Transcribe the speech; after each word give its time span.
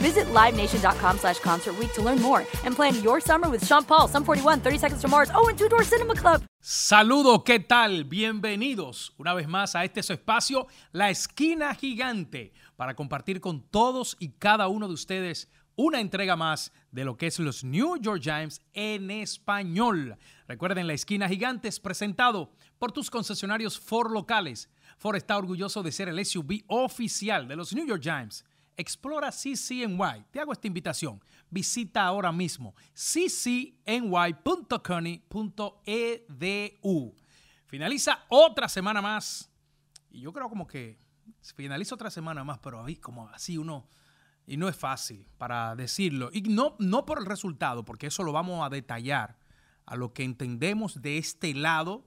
Visit 0.00 0.26
LiveNation.com 0.32 1.18
slash 1.18 1.40
Concert 1.40 1.74
to 1.94 2.02
learn 2.02 2.20
more 2.20 2.44
and 2.64 2.74
plan 2.74 2.94
your 3.02 3.20
summer 3.20 3.48
with 3.48 3.64
Sean 3.66 3.84
Paul, 3.84 4.08
Sum 4.08 4.24
41, 4.24 4.60
30 4.60 4.78
Seconds 4.78 5.02
to 5.02 5.08
Mars, 5.08 5.30
oh, 5.34 5.48
and 5.48 5.58
Two 5.58 5.68
Door 5.68 5.84
Cinema 5.84 6.14
Club. 6.14 6.42
Saludos, 6.60 7.44
¿qué 7.44 7.60
tal? 7.60 8.04
Bienvenidos 8.04 9.14
una 9.18 9.34
vez 9.34 9.46
más 9.46 9.76
a 9.76 9.84
este 9.84 10.00
espacio, 10.00 10.66
La 10.92 11.10
Esquina 11.10 11.74
Gigante, 11.74 12.52
para 12.74 12.94
compartir 12.96 13.40
con 13.40 13.62
todos 13.62 14.16
y 14.18 14.30
cada 14.30 14.66
uno 14.66 14.88
de 14.88 14.94
ustedes 14.94 15.48
una 15.76 16.00
entrega 16.00 16.36
más 16.36 16.72
de 16.90 17.04
lo 17.04 17.16
que 17.16 17.28
es 17.28 17.38
los 17.38 17.62
New 17.62 18.00
York 18.00 18.20
Giants 18.22 18.62
en 18.72 19.10
español. 19.10 20.16
Recuerden, 20.48 20.86
La 20.86 20.94
Esquina 20.94 21.28
Gigante 21.28 21.68
es 21.68 21.78
presentado 21.78 22.52
por 22.78 22.92
tus 22.92 23.10
concesionarios 23.10 23.78
Ford 23.78 24.10
locales. 24.10 24.70
Ford 24.98 25.16
está 25.16 25.36
orgulloso 25.36 25.82
de 25.82 25.92
ser 25.92 26.08
el 26.08 26.24
SUV 26.24 26.64
oficial 26.66 27.46
de 27.46 27.56
los 27.56 27.74
New 27.74 27.86
York 27.86 28.02
Giants. 28.02 28.44
Explora 28.76 29.30
CCNY. 29.30 30.26
Te 30.30 30.40
hago 30.40 30.52
esta 30.52 30.66
invitación. 30.66 31.22
Visita 31.48 32.04
ahora 32.04 32.30
mismo 32.32 32.74
ccny.coney.edu. 32.94 34.36
Finaliza 37.66 38.24
otra 38.28 38.68
semana 38.68 39.00
más. 39.00 39.50
Y 40.10 40.20
yo 40.20 40.32
creo 40.32 40.48
como 40.48 40.66
que 40.66 40.98
finaliza 41.54 41.94
otra 41.94 42.10
semana 42.10 42.44
más, 42.44 42.58
pero 42.58 42.84
ahí 42.84 42.96
como 42.96 43.28
así 43.28 43.58
uno... 43.58 43.88
Y 44.48 44.56
no 44.58 44.68
es 44.68 44.76
fácil 44.76 45.26
para 45.38 45.74
decirlo. 45.74 46.30
Y 46.32 46.42
no, 46.42 46.76
no 46.78 47.04
por 47.04 47.18
el 47.18 47.26
resultado, 47.26 47.84
porque 47.84 48.06
eso 48.06 48.22
lo 48.22 48.30
vamos 48.30 48.64
a 48.64 48.70
detallar 48.70 49.40
a 49.86 49.96
lo 49.96 50.12
que 50.12 50.22
entendemos 50.22 51.02
de 51.02 51.18
este 51.18 51.52
lado, 51.52 52.04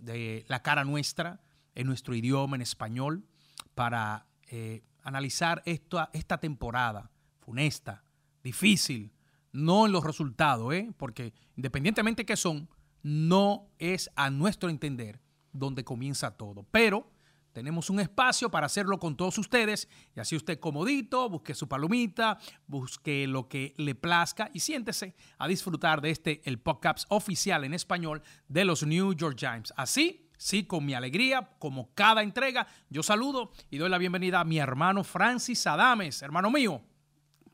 de 0.00 0.46
la 0.48 0.62
cara 0.62 0.84
nuestra, 0.84 1.42
en 1.74 1.86
nuestro 1.86 2.14
idioma, 2.14 2.56
en 2.56 2.62
español, 2.62 3.26
para 3.74 4.28
eh, 4.46 4.82
analizar 5.08 5.62
esta, 5.66 6.10
esta 6.12 6.38
temporada 6.38 7.10
funesta, 7.40 8.04
difícil, 8.42 9.12
no 9.52 9.86
en 9.86 9.92
los 9.92 10.04
resultados, 10.04 10.72
¿eh? 10.74 10.92
porque 10.96 11.32
independientemente 11.56 12.24
que 12.24 12.36
son, 12.36 12.68
no 13.02 13.70
es 13.78 14.10
a 14.16 14.30
nuestro 14.30 14.68
entender 14.68 15.20
donde 15.52 15.84
comienza 15.84 16.36
todo. 16.36 16.66
Pero 16.70 17.10
tenemos 17.52 17.90
un 17.90 18.00
espacio 18.00 18.50
para 18.50 18.66
hacerlo 18.66 18.98
con 18.98 19.16
todos 19.16 19.38
ustedes 19.38 19.88
y 20.14 20.20
así 20.20 20.36
usted 20.36 20.60
comodito, 20.60 21.28
busque 21.28 21.54
su 21.54 21.68
palomita, 21.68 22.38
busque 22.66 23.26
lo 23.26 23.48
que 23.48 23.74
le 23.78 23.94
plazca 23.94 24.50
y 24.52 24.60
siéntese 24.60 25.16
a 25.38 25.48
disfrutar 25.48 26.00
de 26.00 26.10
este, 26.10 26.42
el 26.44 26.60
podcast 26.60 27.06
oficial 27.08 27.64
en 27.64 27.74
español 27.74 28.22
de 28.46 28.64
los 28.64 28.86
New 28.86 29.14
York 29.14 29.36
Giants. 29.38 29.72
Así 29.76 30.27
Sí, 30.38 30.64
con 30.64 30.86
mi 30.86 30.94
alegría, 30.94 31.50
como 31.58 31.92
cada 31.94 32.22
entrega, 32.22 32.68
yo 32.88 33.02
saludo 33.02 33.50
y 33.70 33.78
doy 33.78 33.90
la 33.90 33.98
bienvenida 33.98 34.38
a 34.38 34.44
mi 34.44 34.58
hermano 34.58 35.02
Francis 35.02 35.66
Adames, 35.66 36.22
hermano 36.22 36.48
mío. 36.48 36.80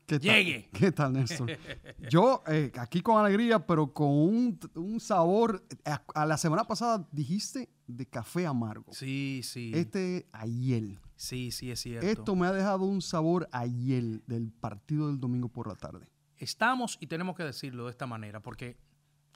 ¿Qué 0.05 0.19
tal? 0.19 0.29
Llegue. 0.29 0.69
¿Qué 0.73 0.91
tal, 0.91 1.13
Néstor? 1.13 1.57
Yo 2.11 2.43
eh, 2.47 2.71
aquí 2.77 3.01
con 3.01 3.17
alegría, 3.17 3.65
pero 3.65 3.91
con 3.91 4.09
un, 4.09 4.59
un 4.75 4.99
sabor. 4.99 5.65
A, 5.83 6.03
a, 6.13 6.27
la 6.27 6.37
semana 6.37 6.65
pasada 6.65 7.07
dijiste 7.11 7.69
de 7.87 8.05
café 8.05 8.45
amargo. 8.45 8.93
Sí, 8.93 9.41
sí. 9.43 9.71
Este 9.73 10.27
ayer. 10.31 10.99
Sí, 11.15 11.49
sí, 11.49 11.71
es 11.71 11.79
cierto. 11.79 12.05
Esto 12.05 12.35
me 12.35 12.45
ha 12.45 12.51
dejado 12.51 12.85
un 12.85 13.01
sabor 13.01 13.49
ayer 13.51 14.21
del 14.27 14.51
partido 14.51 15.07
del 15.07 15.19
domingo 15.19 15.49
por 15.49 15.67
la 15.67 15.75
tarde. 15.75 16.07
Estamos, 16.37 16.99
y 17.01 17.07
tenemos 17.07 17.35
que 17.35 17.43
decirlo 17.43 17.85
de 17.85 17.91
esta 17.91 18.05
manera, 18.05 18.43
porque 18.43 18.77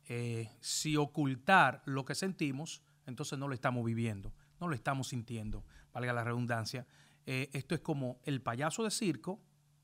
eh, 0.07 0.51
si 0.59 0.97
ocultar 0.97 1.81
lo 1.85 2.05
que 2.05 2.13
sentimos, 2.13 2.83
entonces 3.09 3.37
no 3.37 3.47
lo 3.47 3.53
estamos 3.53 3.83
viviendo, 3.83 4.33
no 4.59 4.67
lo 4.67 4.75
estamos 4.75 5.09
sintiendo, 5.09 5.65
valga 5.93 6.13
la 6.13 6.23
redundancia. 6.23 6.87
Eh, 7.25 7.49
esto 7.53 7.75
es 7.75 7.81
como 7.81 8.19
el 8.23 8.41
payaso 8.41 8.83
de 8.83 8.91
circo, 8.91 9.41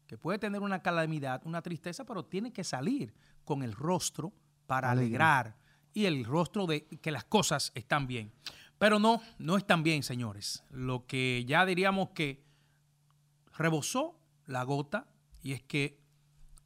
que 0.08 0.18
puede 0.18 0.40
tener 0.40 0.62
una 0.62 0.82
calamidad, 0.82 1.42
una 1.46 1.62
tristeza, 1.62 2.06
pero 2.06 2.26
tiene 2.26 2.54
que 2.54 2.64
salir 2.64 3.14
con 3.44 3.64
el 3.64 3.74
rostro 3.74 4.34
para 4.68 4.92
alegrar 4.92 5.58
y 5.94 6.06
el 6.06 6.26
rostro 6.26 6.68
de 6.68 6.86
que 6.86 7.12
las 7.12 7.26
cosas 7.26 7.72
están 7.76 8.08
bien. 8.08 8.32
Pero 8.78 9.00
no, 9.00 9.22
no 9.40 9.58
están 9.58 9.84
bien, 9.84 10.04
señores. 10.04 10.64
Lo 10.70 11.06
que 11.06 11.44
ya 11.48 11.66
diríamos 11.66 12.10
que 12.10 12.44
rebosó 13.58 14.20
la 14.46 14.64
gota 14.64 15.08
y 15.42 15.54
es 15.54 15.64
que 15.64 16.00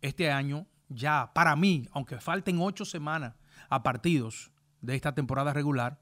este 0.02 0.31
año 0.31 0.68
ya, 0.90 1.31
para 1.34 1.56
mí, 1.56 1.88
aunque 1.91 2.20
falten 2.20 2.59
ocho 2.59 2.84
semanas 2.84 3.36
a 3.70 3.84
partidos 3.84 4.52
de 4.81 4.96
esta 4.96 5.14
temporada 5.14 5.53
regular, 5.53 6.00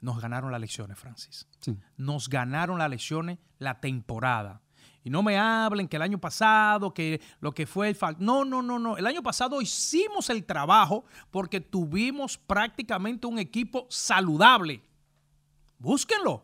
nos 0.00 0.20
ganaron 0.20 0.52
las 0.52 0.60
lecciones, 0.60 0.98
Francis. 0.98 1.48
Sí. 1.60 1.76
Nos 1.96 2.28
ganaron 2.28 2.78
las 2.78 2.90
lecciones 2.90 3.38
la 3.58 3.80
temporada. 3.80 4.60
Y 5.04 5.10
no 5.10 5.22
me 5.22 5.36
hablen 5.36 5.86
que 5.86 5.96
el 5.96 6.02
año 6.02 6.18
pasado, 6.18 6.94
que 6.94 7.20
lo 7.40 7.52
que 7.52 7.66
fue 7.66 7.90
el 7.90 7.96
No, 8.18 8.44
no, 8.44 8.62
no, 8.62 8.78
no. 8.78 8.96
El 8.96 9.06
año 9.06 9.22
pasado 9.22 9.60
hicimos 9.60 10.30
el 10.30 10.44
trabajo 10.44 11.04
porque 11.30 11.60
tuvimos 11.60 12.38
prácticamente 12.38 13.26
un 13.26 13.38
equipo 13.38 13.86
saludable. 13.90 14.82
Búsquenlo. 15.78 16.42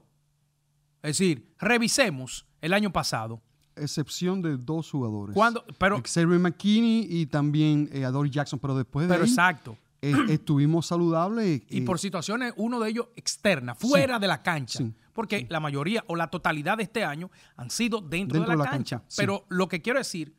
Es 1.02 1.18
decir, 1.18 1.54
revisemos 1.58 2.44
el 2.60 2.74
año 2.74 2.92
pasado. 2.92 3.40
Excepción 3.76 4.42
de 4.42 4.58
dos 4.58 4.90
jugadores. 4.90 5.34
Cuando, 5.34 5.64
pero, 5.78 6.02
Xavier 6.02 6.38
McKinney 6.38 7.06
y 7.08 7.24
también 7.24 7.88
eh, 7.92 8.04
Adoree 8.04 8.30
Jackson, 8.30 8.58
pero 8.58 8.76
después 8.76 9.08
de 9.08 9.14
pero 9.14 9.24
ahí, 9.24 9.30
exacto. 9.30 9.78
Eh, 10.02 10.14
estuvimos 10.28 10.86
saludables. 10.86 11.62
Y 11.68 11.82
por 11.82 11.98
situaciones, 11.98 12.54
uno 12.56 12.80
de 12.80 12.90
ellos 12.90 13.08
externa, 13.16 13.74
fuera 13.74 14.18
de 14.18 14.26
la 14.26 14.42
cancha. 14.42 14.78
Sí. 14.78 14.94
Porque 15.12 15.46
la 15.50 15.60
mayoría 15.60 16.04
o 16.08 16.16
la 16.16 16.28
totalidad 16.28 16.78
de 16.78 16.84
este 16.84 17.04
año 17.04 17.30
han 17.56 17.70
sido 17.70 18.00
dentro, 18.00 18.38
Dentro 18.38 18.52
de 18.52 18.56
la, 18.56 18.64
de 18.64 18.70
la 18.70 18.70
cancha. 18.70 19.02
Pero 19.16 19.44
lo 19.48 19.68
que 19.68 19.82
quiero 19.82 19.98
decir, 19.98 20.34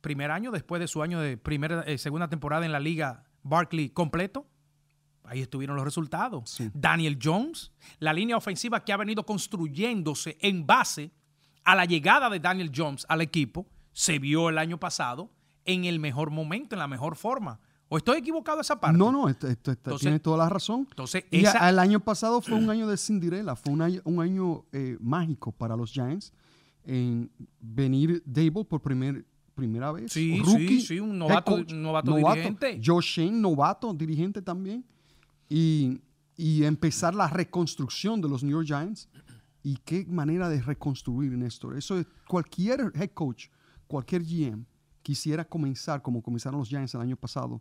primer 0.00 0.30
año 0.30 0.50
después 0.50 0.80
de 0.80 0.88
su 0.88 1.02
año 1.02 1.20
de 1.20 1.38
primera, 1.38 1.82
eh, 1.82 1.96
segunda 1.96 2.28
temporada 2.28 2.66
en 2.66 2.72
la 2.72 2.80
liga 2.80 3.24
Barkley 3.42 3.88
completo, 3.88 4.46
ahí 5.24 5.40
estuvieron 5.40 5.76
los 5.76 5.84
resultados. 5.84 6.58
Daniel 6.74 7.18
Jones, 7.22 7.72
la 7.98 8.12
línea 8.12 8.36
ofensiva 8.36 8.84
que 8.84 8.92
ha 8.92 8.96
venido 8.96 9.24
construyéndose 9.24 10.36
en 10.40 10.66
base 10.66 11.12
a 11.64 11.74
la 11.74 11.84
llegada 11.84 12.28
de 12.28 12.40
Daniel 12.40 12.72
Jones 12.74 13.06
al 13.08 13.20
equipo, 13.20 13.66
se 13.92 14.18
vio 14.18 14.48
el 14.48 14.58
año 14.58 14.78
pasado 14.78 15.30
en 15.64 15.84
el 15.84 16.00
mejor 16.00 16.30
momento, 16.30 16.74
en 16.74 16.80
la 16.80 16.88
mejor 16.88 17.16
forma. 17.16 17.60
¿O 17.92 17.98
estoy 17.98 18.18
equivocado 18.18 18.60
esa 18.60 18.80
parte? 18.80 18.96
No, 18.96 19.12
no, 19.12 19.28
Entonces- 19.28 20.00
tienes 20.00 20.22
toda 20.22 20.38
la 20.38 20.48
razón. 20.48 20.86
Entonces, 20.90 21.24
Y 21.30 21.40
esa- 21.40 21.66
a- 21.66 21.68
el 21.68 21.78
año 21.78 22.00
pasado 22.00 22.40
fue 22.40 22.54
un 22.54 22.70
año 22.70 22.86
de 22.88 22.96
Cinderella, 22.96 23.54
fue 23.54 23.72
un 23.72 23.82
año, 23.82 24.00
un 24.04 24.20
año 24.20 24.64
eh, 24.72 24.96
mágico 25.00 25.52
para 25.52 25.76
los 25.76 25.90
Giants 25.92 26.32
en 26.84 27.30
venir 27.60 28.22
Dable 28.24 28.64
por 28.64 28.80
primer, 28.80 29.24
primera 29.54 29.92
vez. 29.92 30.10
Sí, 30.12 30.40
rookie, 30.40 30.80
sí, 30.80 30.80
sí, 30.80 31.00
un 31.00 31.18
novato- 31.18 31.52
coach, 31.56 31.72
novato 31.74 32.16
dirigente. 32.16 32.80
Josh 32.82 33.18
Shane, 33.18 33.38
novato, 33.40 33.92
dirigente 33.92 34.40
también. 34.40 34.84
Y, 35.50 36.00
y 36.36 36.64
empezar 36.64 37.14
la 37.14 37.28
reconstrucción 37.28 38.20
de 38.22 38.28
los 38.28 38.42
New 38.42 38.52
York 38.62 38.66
Giants. 38.66 39.08
Y 39.62 39.76
qué 39.84 40.06
manera 40.06 40.48
de 40.48 40.60
reconstruir, 40.62 41.32
Néstor. 41.32 41.76
Eso 41.76 41.98
es, 41.98 42.06
cualquier 42.26 42.90
head 42.94 43.10
coach, 43.10 43.48
cualquier 43.86 44.22
GM 44.24 44.64
quisiera 45.02 45.44
comenzar 45.44 46.00
como 46.00 46.22
comenzaron 46.22 46.58
los 46.58 46.68
Giants 46.68 46.94
el 46.94 47.00
año 47.02 47.16
pasado, 47.16 47.60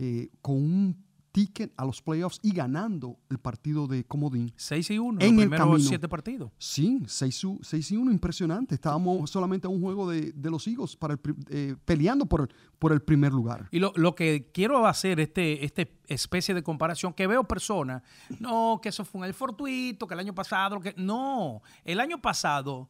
eh, 0.00 0.30
con 0.40 0.56
un 0.56 1.10
ticket 1.32 1.72
a 1.76 1.84
los 1.84 2.02
playoffs 2.02 2.40
y 2.42 2.50
ganando 2.52 3.16
el 3.30 3.38
partido 3.38 3.86
de 3.86 4.02
comodín. 4.02 4.52
6 4.56 4.90
y 4.90 4.98
1 4.98 5.20
En 5.20 5.36
los 5.36 5.44
el 5.44 5.50
camino. 5.50 5.78
7 5.78 6.08
partidos. 6.08 6.50
Sí, 6.58 7.00
6 7.06 7.44
u- 7.44 7.58
6 7.62 7.92
y 7.92 7.96
1, 7.96 8.10
impresionante. 8.10 8.74
Estábamos 8.74 9.30
solamente 9.30 9.68
a 9.68 9.70
un 9.70 9.80
juego 9.80 10.10
de, 10.10 10.32
de 10.32 10.50
los 10.50 10.66
Eagles 10.66 10.96
para 10.96 11.14
el 11.14 11.20
eh, 11.50 11.76
peleando 11.84 12.26
por 12.26 12.40
el, 12.40 12.48
por 12.80 12.90
el 12.90 13.00
primer 13.00 13.32
lugar. 13.32 13.68
Y 13.70 13.78
lo, 13.78 13.92
lo 13.94 14.16
que 14.16 14.50
quiero 14.52 14.84
hacer, 14.88 15.20
este, 15.20 15.64
este 15.64 16.00
especie 16.08 16.52
de 16.52 16.64
comparación, 16.64 17.12
que 17.12 17.28
veo 17.28 17.44
personas, 17.44 18.02
no, 18.40 18.80
que 18.82 18.88
eso 18.88 19.04
fue 19.04 19.20
un 19.20 19.24
el 19.28 19.34
fortuito, 19.34 20.08
que 20.08 20.14
el 20.14 20.20
año 20.20 20.34
pasado, 20.34 20.80
que 20.80 20.94
no, 20.96 21.62
el 21.84 22.00
año 22.00 22.20
pasado 22.20 22.88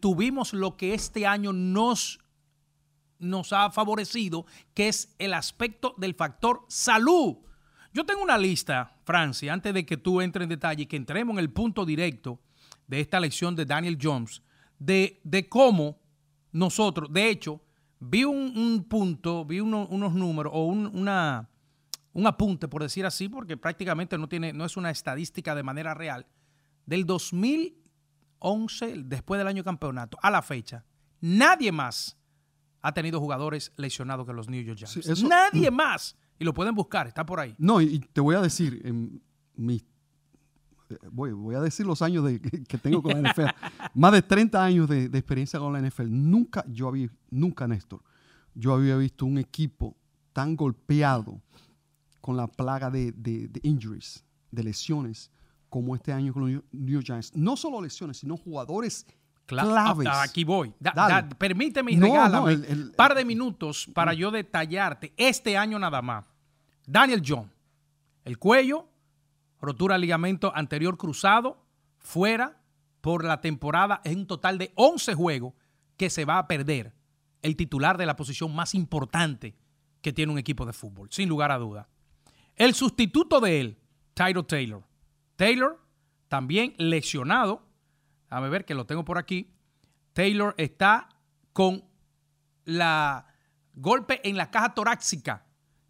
tuvimos 0.00 0.52
lo 0.54 0.76
que 0.76 0.92
este 0.94 1.24
año 1.24 1.52
nos, 1.52 2.18
nos 3.18 3.52
ha 3.52 3.70
favorecido, 3.70 4.46
que 4.74 4.88
es 4.88 5.14
el 5.18 5.34
aspecto 5.34 5.94
del 5.98 6.14
factor 6.14 6.64
salud. 6.68 7.36
Yo 7.92 8.04
tengo 8.04 8.22
una 8.22 8.36
lista, 8.38 8.94
Francia, 9.04 9.52
antes 9.52 9.72
de 9.72 9.86
que 9.86 9.96
tú 9.96 10.20
entres 10.20 10.42
en 10.44 10.50
detalle 10.50 10.82
y 10.82 10.86
que 10.86 10.96
entremos 10.96 11.32
en 11.34 11.38
el 11.38 11.50
punto 11.50 11.84
directo 11.86 12.40
de 12.86 13.00
esta 13.00 13.18
lección 13.20 13.56
de 13.56 13.64
Daniel 13.64 13.98
Jones, 14.00 14.42
de, 14.78 15.20
de 15.24 15.48
cómo 15.48 15.98
nosotros, 16.52 17.10
de 17.12 17.30
hecho, 17.30 17.62
vi 17.98 18.24
un, 18.24 18.56
un 18.56 18.84
punto, 18.84 19.44
vi 19.44 19.60
uno- 19.60 19.86
unos 19.88 20.12
números 20.12 20.52
o 20.54 20.66
un, 20.66 20.86
una, 20.86 21.48
un 22.12 22.26
apunte, 22.26 22.68
por 22.68 22.82
decir 22.82 23.06
así, 23.06 23.28
porque 23.28 23.56
prácticamente 23.56 24.18
no, 24.18 24.28
tiene, 24.28 24.52
no 24.52 24.64
es 24.66 24.76
una 24.76 24.90
estadística 24.90 25.54
de 25.54 25.62
manera 25.62 25.94
real, 25.94 26.26
del 26.84 27.06
2011, 27.06 29.02
después 29.04 29.38
del 29.38 29.48
año 29.48 29.64
campeonato, 29.64 30.18
a 30.22 30.30
la 30.30 30.42
fecha, 30.42 30.84
nadie 31.20 31.72
más 31.72 32.16
ha 32.86 32.92
tenido 32.94 33.20
jugadores 33.20 33.72
lesionados 33.76 34.26
que 34.26 34.32
los 34.32 34.48
New 34.48 34.62
York 34.62 34.78
Giants. 34.78 34.92
Sí, 35.04 35.12
eso- 35.12 35.28
nadie 35.28 35.70
más. 35.70 36.16
Y 36.38 36.44
lo 36.44 36.52
pueden 36.54 36.74
buscar, 36.74 37.06
está 37.06 37.24
por 37.24 37.40
ahí. 37.40 37.54
No, 37.58 37.80
y, 37.80 37.86
y 37.86 37.98
te 38.00 38.20
voy 38.20 38.34
a 38.34 38.40
decir, 38.42 38.80
en 38.84 39.22
mi- 39.56 39.82
voy, 41.10 41.32
voy 41.32 41.54
a 41.54 41.60
decir 41.60 41.86
los 41.86 42.02
años 42.02 42.24
de, 42.24 42.40
que 42.40 42.78
tengo 42.78 43.02
con 43.02 43.22
la 43.22 43.30
NFL. 43.32 43.46
Más 43.94 44.12
de 44.12 44.22
30 44.22 44.64
años 44.64 44.88
de, 44.88 45.08
de 45.08 45.18
experiencia 45.18 45.58
con 45.58 45.72
la 45.72 45.80
NFL. 45.80 46.08
Nunca, 46.10 46.64
yo 46.68 46.88
había, 46.88 47.08
nunca, 47.30 47.66
Néstor, 47.66 48.02
yo 48.54 48.74
había 48.74 48.96
visto 48.96 49.26
un 49.26 49.38
equipo 49.38 49.96
tan 50.32 50.54
golpeado 50.56 51.40
con 52.20 52.36
la 52.36 52.46
plaga 52.46 52.90
de, 52.90 53.12
de- 53.12 53.48
de 53.48 53.60
injuries, 53.62 54.24
de 54.50 54.62
lesiones, 54.62 55.30
como 55.68 55.94
este 55.96 56.12
año 56.12 56.32
con 56.32 56.42
los 56.52 56.62
New 56.72 56.92
York 56.94 57.06
Giants. 57.06 57.34
No 57.34 57.56
solo 57.56 57.80
lesiones, 57.80 58.18
sino 58.18 58.36
jugadores 58.36 59.06
claves. 59.46 60.06
Ah, 60.10 60.22
Aquí 60.22 60.44
voy. 60.44 60.74
Da- 60.80 60.92
Dale. 60.94 61.28
da- 61.28 61.28
permíteme 61.38 61.92
y 61.92 61.96
No, 61.96 62.06
regálame 62.06 62.56
no, 62.56 62.72
un 62.72 62.92
par 62.96 63.14
de 63.14 63.24
minutos 63.24 63.88
para 63.94 64.12
yo 64.12 64.30
detallarte 64.30 65.12
este 65.16 65.56
año 65.56 65.78
nada 65.78 66.02
más. 66.02 66.26
Daniel 66.86 67.22
John, 67.26 67.50
el 68.24 68.38
cuello, 68.38 68.88
rotura 69.60 69.98
ligamento 69.98 70.52
anterior 70.54 70.96
cruzado, 70.96 71.64
fuera 71.98 72.60
por 73.00 73.24
la 73.24 73.40
temporada. 73.40 74.00
Es 74.04 74.14
un 74.16 74.26
total 74.26 74.58
de 74.58 74.72
11 74.74 75.14
juegos 75.14 75.54
que 75.96 76.10
se 76.10 76.24
va 76.24 76.38
a 76.38 76.46
perder 76.46 76.94
el 77.42 77.56
titular 77.56 77.96
de 77.98 78.06
la 78.06 78.16
posición 78.16 78.54
más 78.54 78.74
importante 78.74 79.56
que 80.02 80.12
tiene 80.12 80.32
un 80.32 80.38
equipo 80.38 80.66
de 80.66 80.72
fútbol, 80.72 81.08
sin 81.10 81.28
lugar 81.28 81.50
a 81.52 81.58
duda. 81.58 81.88
El 82.54 82.74
sustituto 82.74 83.40
de 83.40 83.60
él, 83.60 83.78
Tyro 84.14 84.44
Taylor. 84.44 84.82
Taylor 85.36 85.80
también 86.28 86.74
lesionado. 86.78 87.65
Déjame 88.36 88.50
ver 88.50 88.66
que 88.66 88.74
lo 88.74 88.84
tengo 88.84 89.02
por 89.02 89.16
aquí. 89.16 89.50
Taylor 90.12 90.54
está 90.58 91.08
con 91.54 91.82
la 92.66 93.24
golpe 93.72 94.20
en 94.28 94.36
la 94.36 94.50
caja 94.50 94.74
torácica, 94.74 95.46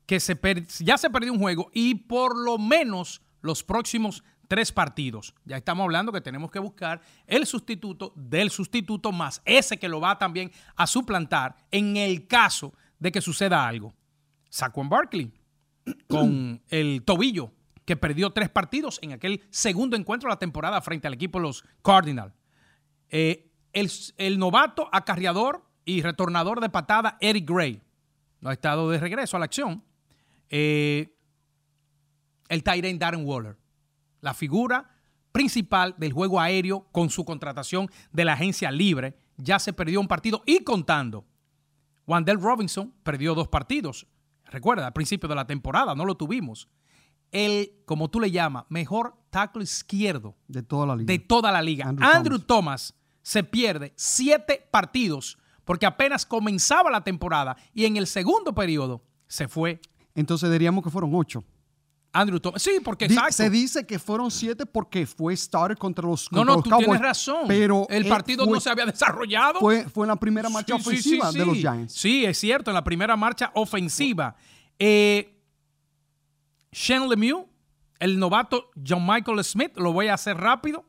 que 0.07 0.21
se 0.21 0.39
ya 0.79 0.97
se 0.97 1.11
perdió 1.11 1.33
un 1.33 1.41
juego 1.41 1.73
y 1.75 1.97
por 1.97 2.39
lo 2.39 2.57
menos 2.57 3.21
los 3.41 3.65
próximos 3.65 4.23
tres 4.47 4.71
partidos. 4.71 5.35
Ya 5.45 5.57
estamos 5.57 5.83
hablando 5.83 6.13
que 6.13 6.21
tenemos 6.21 6.53
que 6.53 6.61
buscar 6.61 7.01
el 7.27 7.47
sustituto 7.47 8.13
del 8.15 8.51
sustituto 8.51 9.11
más 9.11 9.43
ese 9.45 9.77
que 9.77 9.89
lo 9.89 10.01
va 10.01 10.17
también 10.17 10.53
a 10.77 10.87
suplantar 10.87 11.57
en 11.73 11.97
el 11.97 12.29
caso 12.29 12.73
de 13.01 13.11
que 13.11 13.21
suceda 13.21 13.67
algo. 13.67 13.93
Saquon 14.51 14.89
Barkley 14.89 15.33
con 16.07 16.63
el 16.69 17.03
tobillo 17.03 17.51
que 17.87 17.97
perdió 17.97 18.31
tres 18.31 18.51
partidos 18.51 18.99
en 19.01 19.13
aquel 19.13 19.43
segundo 19.51 19.97
encuentro 19.97 20.29
de 20.29 20.35
la 20.35 20.39
temporada 20.39 20.83
frente 20.83 21.07
al 21.07 21.15
equipo 21.15 21.39
de 21.39 21.45
los 21.45 21.65
Cardinals. 21.83 22.35
Eh, 23.09 23.51
el, 23.73 24.39
novato 24.39 24.89
acarreador 24.93 25.65
y 25.85 26.03
retornador 26.03 26.61
de 26.61 26.69
patada 26.69 27.17
Eric 27.21 27.49
Gray 27.49 27.81
no 28.41 28.51
ha 28.51 28.53
estado 28.53 28.91
de 28.91 28.99
regreso 28.99 29.37
a 29.37 29.41
la 29.41 29.47
acción. 29.47 29.85
Eh, 30.51 31.17
el 32.49 32.63
Tyrant 32.63 33.01
Darren 33.01 33.25
Waller, 33.25 33.57
la 34.21 34.35
figura 34.35 34.91
principal 35.31 35.95
del 35.97 36.13
juego 36.13 36.41
aéreo 36.41 36.89
con 36.91 37.09
su 37.09 37.25
contratación 37.25 37.89
de 38.11 38.25
la 38.25 38.33
agencia 38.33 38.71
libre, 38.71 39.17
ya 39.37 39.59
se 39.59 39.73
perdió 39.73 40.01
un 40.01 40.09
partido 40.09 40.43
y 40.45 40.65
contando. 40.65 41.25
Wandell 42.07 42.41
Robinson 42.41 42.93
perdió 43.03 43.35
dos 43.35 43.49
partidos. 43.49 44.07
Recuerda, 44.47 44.87
al 44.87 44.93
principio 44.93 45.29
de 45.29 45.35
la 45.35 45.47
temporada 45.47 45.95
no 45.95 46.05
lo 46.05 46.17
tuvimos. 46.17 46.69
El, 47.33 47.73
como 47.85 48.09
tú 48.09 48.21
le 48.21 48.31
llamas, 48.31 48.65
mejor 48.69 49.15
tackle 49.31 49.63
izquierdo 49.65 50.37
de 50.49 50.63
toda 50.63 50.87
la 50.87 50.97
liga. 50.97 51.07
de 51.13 51.19
toda 51.19 51.53
la 51.53 51.61
liga. 51.63 51.87
Andrew 51.89 52.09
Andrew, 52.09 52.39
Thomas. 52.39 52.95
se 53.23 53.43
pierde 53.45 53.93
siete 53.97 54.67
partidos 54.71 55.37
porque 55.65 55.85
apenas 55.87 56.25
comenzaba 56.25 56.91
la 56.91 57.03
temporada 57.03 57.57
y 57.75 57.85
en 57.85 57.97
el 57.97 58.07
segundo 58.07 58.55
periodo 58.55 59.03
se 59.27 59.49
fue 59.49 59.81
Entonces 60.15 60.51
diríamos 60.51 60.83
que 60.85 60.91
fueron 60.91 61.11
ocho. 61.15 61.45
Andrew 62.13 62.41
Thomas. 62.41 62.63
Sí, 62.63 62.79
porque 62.83 63.05
exacto. 63.05 63.33
Se 63.35 63.51
dice 63.51 63.85
que 63.87 63.99
fueron 63.99 64.31
siete 64.31 64.65
porque 64.65 65.05
fue 65.07 65.37
starter 65.37 65.77
contra 65.77 66.07
los, 66.09 66.33
no, 66.33 66.39
contra 66.39 66.51
no, 66.53 66.55
los 66.57 66.65
tú 66.65 66.71
Cowboys, 66.71 66.87
tienes 66.87 67.03
razón. 67.03 67.45
Pero 67.47 67.87
el 67.91 68.07
partido 68.09 68.45
fue- 68.47 68.55
no 68.55 68.61
se 68.61 68.71
había 68.71 68.87
desarrollado. 68.87 69.61
Fue, 69.61 69.85
fue 69.91 70.07
en 70.07 70.09
la 70.09 70.17
primera 70.17 70.49
marcha 70.49 70.77
Sí, 70.77 70.81
ofensiva 70.81 71.31
sí, 71.31 71.39
de 71.39 71.45
los. 71.45 71.57
Giants. 71.59 71.93
Sí, 71.93 72.25
es 72.25 72.39
cierto, 72.39 72.71
en 72.71 72.75
la 72.77 72.85
primera 72.85 73.15
marcha 73.17 73.51
ofensiva. 73.55 74.35
Eh, 74.79 75.36
Shane 76.79 77.09
Lemieux, 77.09 77.47
el 77.99 78.19
novato 78.19 78.71
John 78.87 79.07
Michael 79.07 79.43
Smith, 79.43 79.73
lo 79.79 79.95
voy 79.95 80.09
a 80.09 80.15
hacer 80.15 80.37
rápido. 80.37 80.85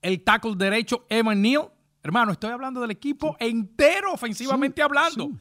El 0.00 0.24
tackle 0.24 0.54
derecho 0.56 1.04
Evan 1.10 1.42
Neal. 1.42 1.68
Hermano, 2.02 2.32
estoy 2.32 2.50
hablando 2.50 2.80
del 2.80 2.90
equipo 2.90 3.36
entero 3.38 4.14
ofensivamente 4.14 4.80
Sí, 4.80 4.82
hablando. 4.82 5.24
sí. 5.26 5.38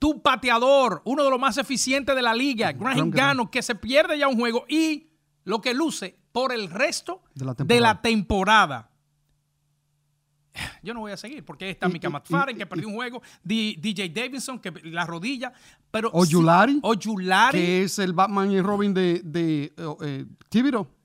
Tu 0.00 0.20
pateador, 0.20 1.00
uno 1.04 1.22
de 1.22 1.30
los 1.30 1.38
más 1.38 1.58
eficientes 1.58 2.16
de 2.16 2.22
la 2.22 2.34
liga, 2.34 2.72
Graham 2.72 3.10
Gano, 3.10 3.50
que 3.52 3.62
se 3.62 3.76
pierde 3.76 4.18
ya 4.18 4.26
un 4.26 4.36
juego 4.36 4.64
y 4.68 5.10
lo 5.44 5.60
que 5.60 5.74
luce 5.74 6.18
por 6.32 6.52
el 6.52 6.68
resto 6.68 7.22
De 7.34 7.44
la 7.44 7.54
de 7.54 7.80
la 7.80 8.00
temporada. 8.02 8.89
Yo 10.82 10.94
no 10.94 11.00
voy 11.00 11.12
a 11.12 11.16
seguir 11.16 11.44
porque 11.44 11.70
está 11.70 11.88
Mika 11.88 12.10
McFarren, 12.10 12.56
que 12.56 12.66
perdió 12.66 12.88
un 12.88 12.94
juego, 12.94 13.22
D- 13.42 13.76
DJ 13.78 14.08
Davidson, 14.08 14.58
que 14.58 14.72
la 14.84 15.04
rodilla, 15.04 15.52
pero... 15.90 16.10
Oyulari, 16.12 16.74
sí, 16.74 16.80
Oyulari, 16.82 17.58
Que 17.58 17.82
es 17.84 17.98
el 17.98 18.12
Batman 18.12 18.50
y 18.50 18.60
Robin 18.60 18.94
de, 18.94 19.20
de 19.24 19.72
eh, 19.76 19.96
eh, 20.02 20.26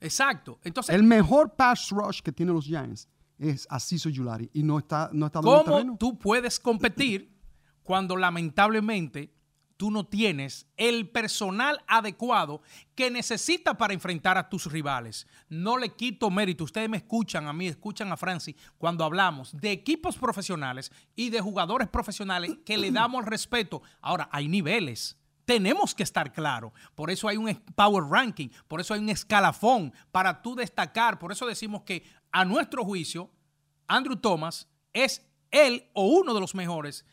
exacto. 0.02 0.60
Entonces, 0.64 0.94
El 0.96 1.04
mejor 1.04 1.56
pass 1.56 1.90
rush 1.92 2.22
que 2.22 2.32
tienen 2.32 2.56
los 2.56 2.66
Giants 2.66 3.10
es 3.38 3.68
Asiso 3.70 4.10
Yulari 4.10 4.50
y 4.54 4.64
no 4.64 4.80
está, 4.80 5.10
no 5.12 5.26
está 5.26 5.42
¿cómo 5.42 5.98
tú 5.98 6.18
puedes 6.18 6.60
competir 6.60 7.36
cuando 7.84 8.16
lamentablemente 8.16 9.34
tú 9.78 9.92
no 9.92 10.06
tienes 10.06 10.68
el 10.78 11.10
personal 11.10 11.82
adecuado 11.88 12.62
que 12.96 13.12
necesitas 13.12 13.76
para 13.76 13.94
enfrentar 13.94 14.38
a 14.38 14.50
tus 14.50 14.72
rivales? 14.72 15.28
No 15.50 15.78
le 15.78 15.90
quito 15.90 16.30
mérito. 16.30 16.64
Ustedes 16.64 16.90
me 16.90 16.98
escuchan 16.98 17.48
a 17.48 17.54
mí, 17.54 17.68
escuchan 17.68 18.12
a 18.12 18.18
Francis 18.18 18.56
cuando 18.78 19.04
hablamos 19.04 19.52
de 19.60 19.72
equipos 19.72 20.18
profesionales 20.18 20.92
y 21.16 21.30
de 21.30 21.42
jugadores 21.42 21.88
profesionales 21.90 22.58
que 22.66 22.78
le 22.78 22.92
damos 22.92 23.24
el 23.24 23.30
respeto. 23.30 23.82
Ahora, 24.02 24.30
hay 24.32 24.48
niveles. 24.48 25.18
Tenemos 25.46 25.94
que 25.94 26.02
estar 26.04 26.32
claros. 26.34 26.72
Por 26.96 27.12
eso 27.12 27.28
hay 27.28 27.38
un 27.38 27.54
power 27.76 28.04
ranking, 28.10 28.50
por 28.68 28.82
eso 28.82 28.94
hay 28.96 29.00
un 29.00 29.10
escalafón 29.10 29.94
para 30.12 30.42
tú 30.42 30.56
destacar. 30.56 31.20
Por 31.20 31.32
eso 31.32 31.46
decimos 31.46 31.84
que 31.84 32.04
a 32.32 32.44
nuestro 32.46 32.84
juicio, 32.84 33.30
Andrew 33.88 34.16
Thomas 34.16 34.68
es 34.92 35.22
él 35.52 35.88
o 35.94 36.08
uno 36.08 36.34
de 36.34 36.40
los 36.40 36.56
mejores 36.56 37.06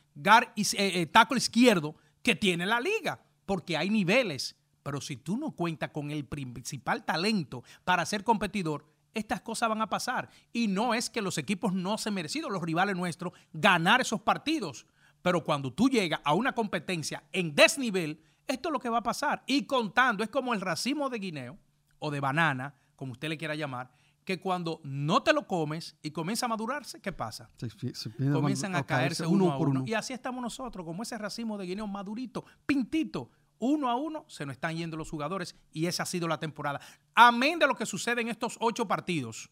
is- 0.56 0.74
eh, 0.74 1.00
eh, 1.02 1.06
tackle 1.06 1.36
izquierdo 1.38 1.94
que 2.22 2.36
tiene 2.36 2.66
la 2.66 2.80
liga, 2.80 3.20
porque 3.46 3.76
hay 3.76 3.90
niveles. 3.90 4.56
Pero 4.82 5.00
si 5.00 5.16
tú 5.16 5.36
no 5.36 5.52
cuentas 5.52 5.90
con 5.90 6.10
el 6.10 6.24
principal 6.24 7.04
talento 7.04 7.62
para 7.84 8.04
ser 8.06 8.24
competidor, 8.24 8.86
estas 9.14 9.40
cosas 9.40 9.68
van 9.68 9.82
a 9.82 9.90
pasar. 9.90 10.28
Y 10.52 10.68
no 10.68 10.94
es 10.94 11.10
que 11.10 11.22
los 11.22 11.38
equipos 11.38 11.72
no 11.72 11.98
se 11.98 12.08
han 12.08 12.14
merecido, 12.14 12.50
los 12.50 12.62
rivales 12.62 12.96
nuestros, 12.96 13.32
ganar 13.52 14.00
esos 14.00 14.20
partidos. 14.20 14.86
Pero 15.20 15.44
cuando 15.44 15.72
tú 15.72 15.88
llegas 15.88 16.20
a 16.24 16.34
una 16.34 16.54
competencia 16.54 17.22
en 17.32 17.54
desnivel, 17.54 18.20
esto 18.46 18.68
es 18.68 18.72
lo 18.72 18.80
que 18.80 18.88
va 18.88 18.98
a 18.98 19.02
pasar. 19.02 19.42
Y 19.46 19.66
contando, 19.66 20.24
es 20.24 20.30
como 20.30 20.54
el 20.54 20.60
racimo 20.60 21.08
de 21.08 21.18
guineo 21.18 21.58
o 21.98 22.10
de 22.10 22.20
banana, 22.20 22.74
como 22.96 23.12
usted 23.12 23.28
le 23.28 23.38
quiera 23.38 23.54
llamar, 23.54 23.90
que 24.24 24.40
cuando 24.40 24.80
no 24.84 25.22
te 25.22 25.32
lo 25.32 25.46
comes 25.48 25.96
y 26.02 26.10
comienza 26.12 26.46
a 26.46 26.48
madurarse, 26.48 27.00
¿qué 27.00 27.12
pasa? 27.12 27.50
Se- 27.56 27.68
se- 27.94 28.10
Comienzan 28.32 28.74
a, 28.76 28.84
caerse 28.86 29.26
uno 29.26 29.44
uno 29.46 29.52
a 29.54 29.58
por 29.58 29.68
uno. 29.68 29.80
uno. 29.80 29.88
Y 29.88 29.94
así 29.94 30.12
estamos 30.12 30.40
nosotros, 30.42 30.84
como 30.86 31.02
ese 31.02 31.18
racimo 31.18 31.58
de 31.58 31.66
guineo 31.66 31.86
madurito, 31.86 32.44
pintito, 32.66 33.30
uno 33.58 33.88
a 33.88 33.96
uno 33.96 34.24
se 34.28 34.44
nos 34.46 34.54
están 34.54 34.76
yendo 34.76 34.96
los 34.96 35.10
jugadores 35.10 35.56
y 35.72 35.86
esa 35.86 36.02
ha 36.04 36.06
sido 36.06 36.28
la 36.28 36.38
temporada. 36.38 36.80
Amén 37.14 37.58
de 37.58 37.66
lo 37.66 37.74
que 37.76 37.86
sucede 37.86 38.20
en 38.20 38.28
estos 38.28 38.56
ocho 38.60 38.86
partidos. 38.88 39.50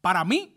Para 0.00 0.24
mí, 0.24 0.56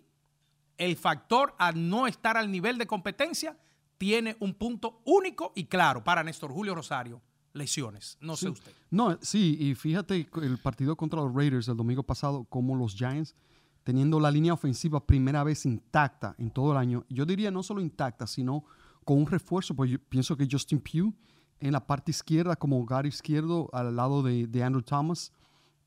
el 0.77 0.95
factor 0.95 1.55
a 1.59 1.71
no 1.71 2.07
estar 2.07 2.37
al 2.37 2.51
nivel 2.51 2.77
de 2.77 2.87
competencia 2.87 3.57
tiene 3.97 4.35
un 4.39 4.53
punto 4.53 5.01
único 5.05 5.51
y 5.55 5.65
claro 5.65 6.03
para 6.03 6.23
Néstor 6.23 6.51
Julio 6.51 6.73
Rosario. 6.75 7.21
Lesiones, 7.53 8.17
no 8.19 8.35
sé 8.35 8.49
usted. 8.49 8.71
No, 8.89 9.17
sí, 9.21 9.57
y 9.59 9.75
fíjate 9.75 10.27
el 10.41 10.57
partido 10.57 10.95
contra 10.95 11.21
los 11.21 11.33
Raiders 11.33 11.67
el 11.67 11.77
domingo 11.77 12.03
pasado, 12.03 12.45
como 12.45 12.75
los 12.75 12.95
Giants, 12.95 13.35
teniendo 13.83 14.19
la 14.19 14.31
línea 14.31 14.53
ofensiva 14.53 15.05
primera 15.05 15.43
vez 15.43 15.65
intacta 15.65 16.35
en 16.37 16.49
todo 16.49 16.71
el 16.71 16.77
año, 16.77 17.05
yo 17.09 17.25
diría 17.25 17.51
no 17.51 17.61
solo 17.61 17.81
intacta, 17.81 18.25
sino 18.25 18.65
con 19.03 19.17
un 19.17 19.27
refuerzo, 19.27 19.75
pues 19.75 19.91
yo 19.91 19.99
pienso 19.99 20.35
que 20.35 20.47
Justin 20.49 20.79
Pugh 20.79 21.13
en 21.59 21.71
la 21.71 21.85
parte 21.85 22.11
izquierda, 22.11 22.55
como 22.55 22.79
hogar 22.79 23.05
izquierdo, 23.05 23.69
al 23.71 23.95
lado 23.95 24.21
de, 24.21 24.63
Andrew 24.63 24.81
Thomas, 24.81 25.31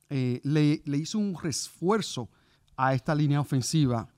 eh, 0.08 0.40
le, 0.42 0.80
hizo 0.96 1.18
un 1.18 1.36
refuerzo 1.38 2.30
a 2.76 2.94
esta 2.94 3.14
línea 3.14 3.40
ofensiva. 3.40 4.08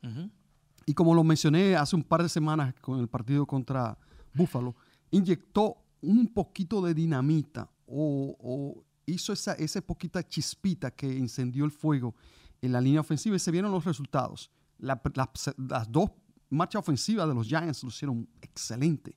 Y 0.86 0.94
como 0.94 1.14
lo 1.14 1.24
mencioné 1.24 1.74
hace 1.74 1.96
un 1.96 2.04
par 2.04 2.22
de 2.22 2.28
semanas 2.28 2.74
con 2.80 3.00
el 3.00 3.08
partido 3.08 3.44
contra 3.44 3.98
Buffalo, 4.34 4.76
inyectó 5.10 5.78
un 6.00 6.28
poquito 6.32 6.82
de 6.82 6.94
dinamita 6.94 7.70
o, 7.86 8.84
hizo 9.06 9.32
esa, 9.32 9.56
poquita 9.82 10.26
chispita 10.26 10.90
que 10.90 11.16
encendió 11.16 11.64
el 11.64 11.70
fuego 11.70 12.14
en 12.60 12.72
la 12.72 12.80
línea 12.80 13.00
ofensiva 13.00 13.36
y 13.36 13.38
se 13.38 13.50
vieron 13.50 13.72
los 13.72 13.84
resultados. 13.84 14.50
las 14.78 15.90
dos 15.90 16.10
marchas 16.50 16.80
ofensivas 16.80 17.28
de 17.28 17.34
los 17.34 17.46
Giants 17.46 17.82
lo 17.82 17.88
hicieron 17.88 18.28
excelente, 18.40 19.16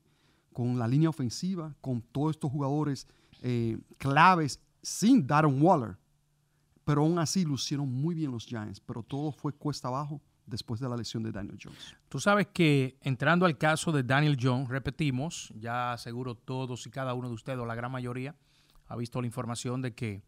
con 0.53 0.77
la 0.77 0.87
línea 0.87 1.09
ofensiva, 1.09 1.75
con 1.81 2.01
todos 2.01 2.31
estos 2.31 2.51
jugadores 2.51 3.07
eh, 3.41 3.77
claves, 3.97 4.59
sin 4.81 5.25
Darren 5.25 5.61
Waller. 5.61 5.97
Pero 6.83 7.01
aún 7.03 7.19
así 7.19 7.45
lo 7.45 7.55
hicieron 7.55 7.91
muy 7.91 8.15
bien 8.15 8.31
los 8.31 8.45
Giants, 8.45 8.79
pero 8.79 9.03
todo 9.03 9.31
fue 9.31 9.53
cuesta 9.53 9.87
abajo 9.87 10.21
después 10.51 10.79
de 10.79 10.87
la 10.87 10.95
lesión 10.95 11.23
de 11.23 11.31
Daniel 11.31 11.57
Jones. 11.61 11.95
Tú 12.09 12.19
sabes 12.19 12.47
que 12.53 12.97
entrando 13.01 13.47
al 13.47 13.57
caso 13.57 13.91
de 13.91 14.03
Daniel 14.03 14.37
Jones, 14.39 14.69
repetimos, 14.69 15.51
ya 15.55 15.95
seguro 15.97 16.35
todos 16.35 16.85
y 16.85 16.91
cada 16.91 17.15
uno 17.15 17.29
de 17.29 17.33
ustedes, 17.33 17.57
o 17.57 17.65
la 17.65 17.73
gran 17.73 17.91
mayoría, 17.91 18.35
ha 18.87 18.95
visto 18.95 19.19
la 19.21 19.27
información 19.27 19.81
de 19.81 19.95
que 19.95 20.21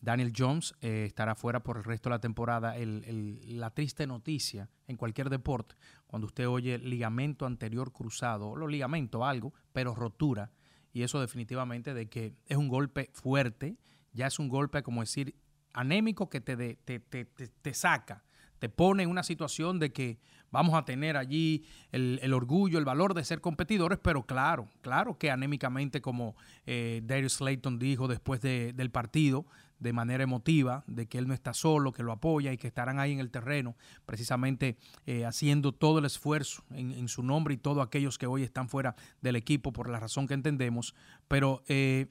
Daniel 0.00 0.32
Jones 0.36 0.74
eh, 0.80 1.04
estará 1.06 1.34
fuera 1.34 1.62
por 1.62 1.76
el 1.76 1.84
resto 1.84 2.08
de 2.08 2.14
la 2.14 2.20
temporada. 2.20 2.74
la 2.78 3.70
triste 3.70 4.06
noticia 4.06 4.70
en 4.86 4.96
cualquier 4.96 5.28
deporte, 5.28 5.74
cuando 6.06 6.26
usted 6.26 6.48
oye 6.48 6.78
ligamento 6.78 7.44
anterior 7.44 7.92
cruzado, 7.92 8.50
o 8.50 8.56
lo 8.56 8.68
ligamento, 8.68 9.24
algo, 9.24 9.52
pero 9.72 9.94
rotura, 9.94 10.52
y 10.92 11.02
eso 11.02 11.20
definitivamente 11.20 11.92
de 11.92 12.08
que 12.08 12.34
es 12.46 12.56
un 12.56 12.68
golpe 12.68 13.10
fuerte, 13.12 13.76
ya 14.12 14.28
es 14.28 14.38
un 14.38 14.48
golpe, 14.48 14.82
como 14.84 15.00
decir, 15.00 15.34
anémico 15.72 16.30
que 16.30 16.40
te, 16.40 16.56
te, 16.76 17.00
te, 17.00 17.24
te 17.24 17.74
saca 17.74 18.22
te 18.64 18.70
pone 18.70 19.02
en 19.02 19.10
una 19.10 19.22
situación 19.22 19.78
de 19.78 19.92
que 19.92 20.18
vamos 20.50 20.74
a 20.74 20.86
tener 20.86 21.18
allí 21.18 21.66
el, 21.92 22.32
orgullo, 22.32 22.78
el 22.78 22.86
valor 22.86 23.12
de 23.12 23.22
ser 23.22 23.42
competidores, 23.42 23.98
pero 23.98 24.24
claro, 24.24 24.70
claro 24.80 25.18
que 25.18 25.30
anémicamente, 25.30 26.00
como 26.00 26.34
eh, 26.64 27.02
Darius 27.04 27.34
Slayton 27.34 27.78
dijo 27.78 28.08
después 28.08 28.40
del 28.40 28.90
partido, 28.90 29.44
de 29.80 29.92
manera 29.92 30.24
emotiva, 30.24 30.82
de 30.86 31.06
que 31.06 31.18
él 31.18 31.28
no 31.28 31.34
está 31.34 31.52
solo, 31.52 31.92
que 31.92 32.02
lo 32.02 32.10
apoya 32.10 32.54
y 32.54 32.56
que 32.56 32.68
estarán 32.68 32.98
ahí 33.00 33.12
en 33.12 33.20
el 33.20 33.30
terreno, 33.30 33.76
precisamente 34.06 34.78
eh, 35.04 35.26
haciendo 35.26 35.72
todo 35.72 35.98
el 35.98 36.06
esfuerzo 36.06 36.64
en, 36.70 37.06
su 37.08 37.22
nombre 37.22 37.52
y 37.52 37.58
todos 37.58 37.86
aquellos 37.86 38.16
que 38.16 38.26
hoy 38.26 38.44
están 38.44 38.70
fuera 38.70 38.96
del 39.20 39.36
equipo 39.36 39.74
por 39.74 39.90
la 39.90 40.00
razón 40.00 40.26
que 40.26 40.32
entendemos. 40.32 40.94
Pero 41.28 41.64
eh, 41.68 42.06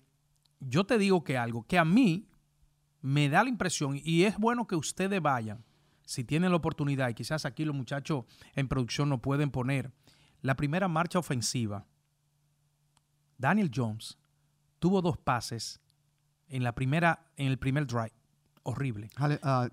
yo 0.59 0.83
te 0.83 0.99
digo 0.99 1.23
que 1.23 1.35
algo 1.35 1.65
que 1.65 1.79
a 1.79 1.83
mí 1.83 2.27
me 3.01 3.27
da 3.27 3.41
la 3.43 3.49
impresión, 3.49 3.99
y 4.03 4.25
es 4.25 4.37
bueno 4.37 4.67
que 4.67 4.75
ustedes 4.75 5.19
vayan, 5.19 5.65
si 6.05 6.23
tienen 6.23 6.51
la 6.51 6.57
oportunidad, 6.57 7.09
y 7.09 7.13
quizás 7.13 7.45
aquí 7.45 7.65
los 7.65 7.75
muchachos 7.75 8.25
en 8.55 8.67
producción 8.67 9.09
no 9.09 9.21
pueden 9.21 9.51
poner, 9.51 9.91
la 10.41 10.55
primera 10.55 10.87
marcha 10.87 11.19
ofensiva, 11.19 11.85
Daniel 13.37 13.71
Jones 13.73 14.17
tuvo 14.79 15.01
dos 15.01 15.17
pases 15.17 15.81
en 16.47 16.63
la 16.63 16.75
primera, 16.75 17.27
en 17.37 17.47
el 17.47 17.57
primer 17.57 17.87
drive. 17.87 18.13
Horrible. 18.65 19.09
Uh, 19.19 19.67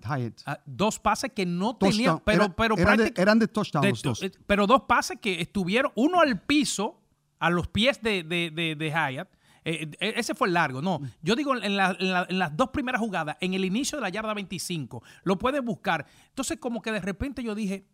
dos 0.65 0.99
pases 0.99 1.31
que 1.33 1.45
no 1.45 1.77
tenían, 1.77 2.19
pero, 2.25 2.53
pero 2.53 2.77
eran, 2.77 2.97
de, 2.97 3.13
eran 3.15 3.39
de 3.39 3.47
touchdown 3.47 3.87
los 3.87 4.01
dos. 4.01 4.21
Eh, 4.21 4.31
pero 4.45 4.67
dos 4.67 4.81
pases 4.81 5.17
que 5.21 5.39
estuvieron, 5.39 5.93
uno 5.95 6.19
al 6.19 6.41
piso, 6.41 7.01
a 7.39 7.49
los 7.49 7.69
pies 7.69 8.01
de, 8.01 8.23
de, 8.23 8.51
de 8.51 8.89
Hyatt, 8.89 9.29
eh, 9.63 9.91
eh, 9.99 10.13
ese 10.17 10.33
fue 10.33 10.47
el 10.47 10.53
largo, 10.53 10.81
no. 10.81 10.99
Yo 11.21 11.35
digo 11.35 11.55
en, 11.55 11.75
las 11.75 12.57
dos 12.57 12.69
primeras 12.69 12.99
jugadas, 12.99 13.37
en 13.39 13.53
el 13.53 13.65
inicio 13.65 13.97
de 13.97 14.01
la 14.01 14.09
yarda 14.09 14.33
25, 14.33 15.03
lo 15.23 15.37
puedes 15.37 15.63
buscar. 15.63 16.05
Entonces, 16.29 16.57
como 16.59 16.81
que 16.81 16.91
de 16.91 16.99
repente 16.99 17.43
yo 17.43 17.53
dije, 17.53 17.85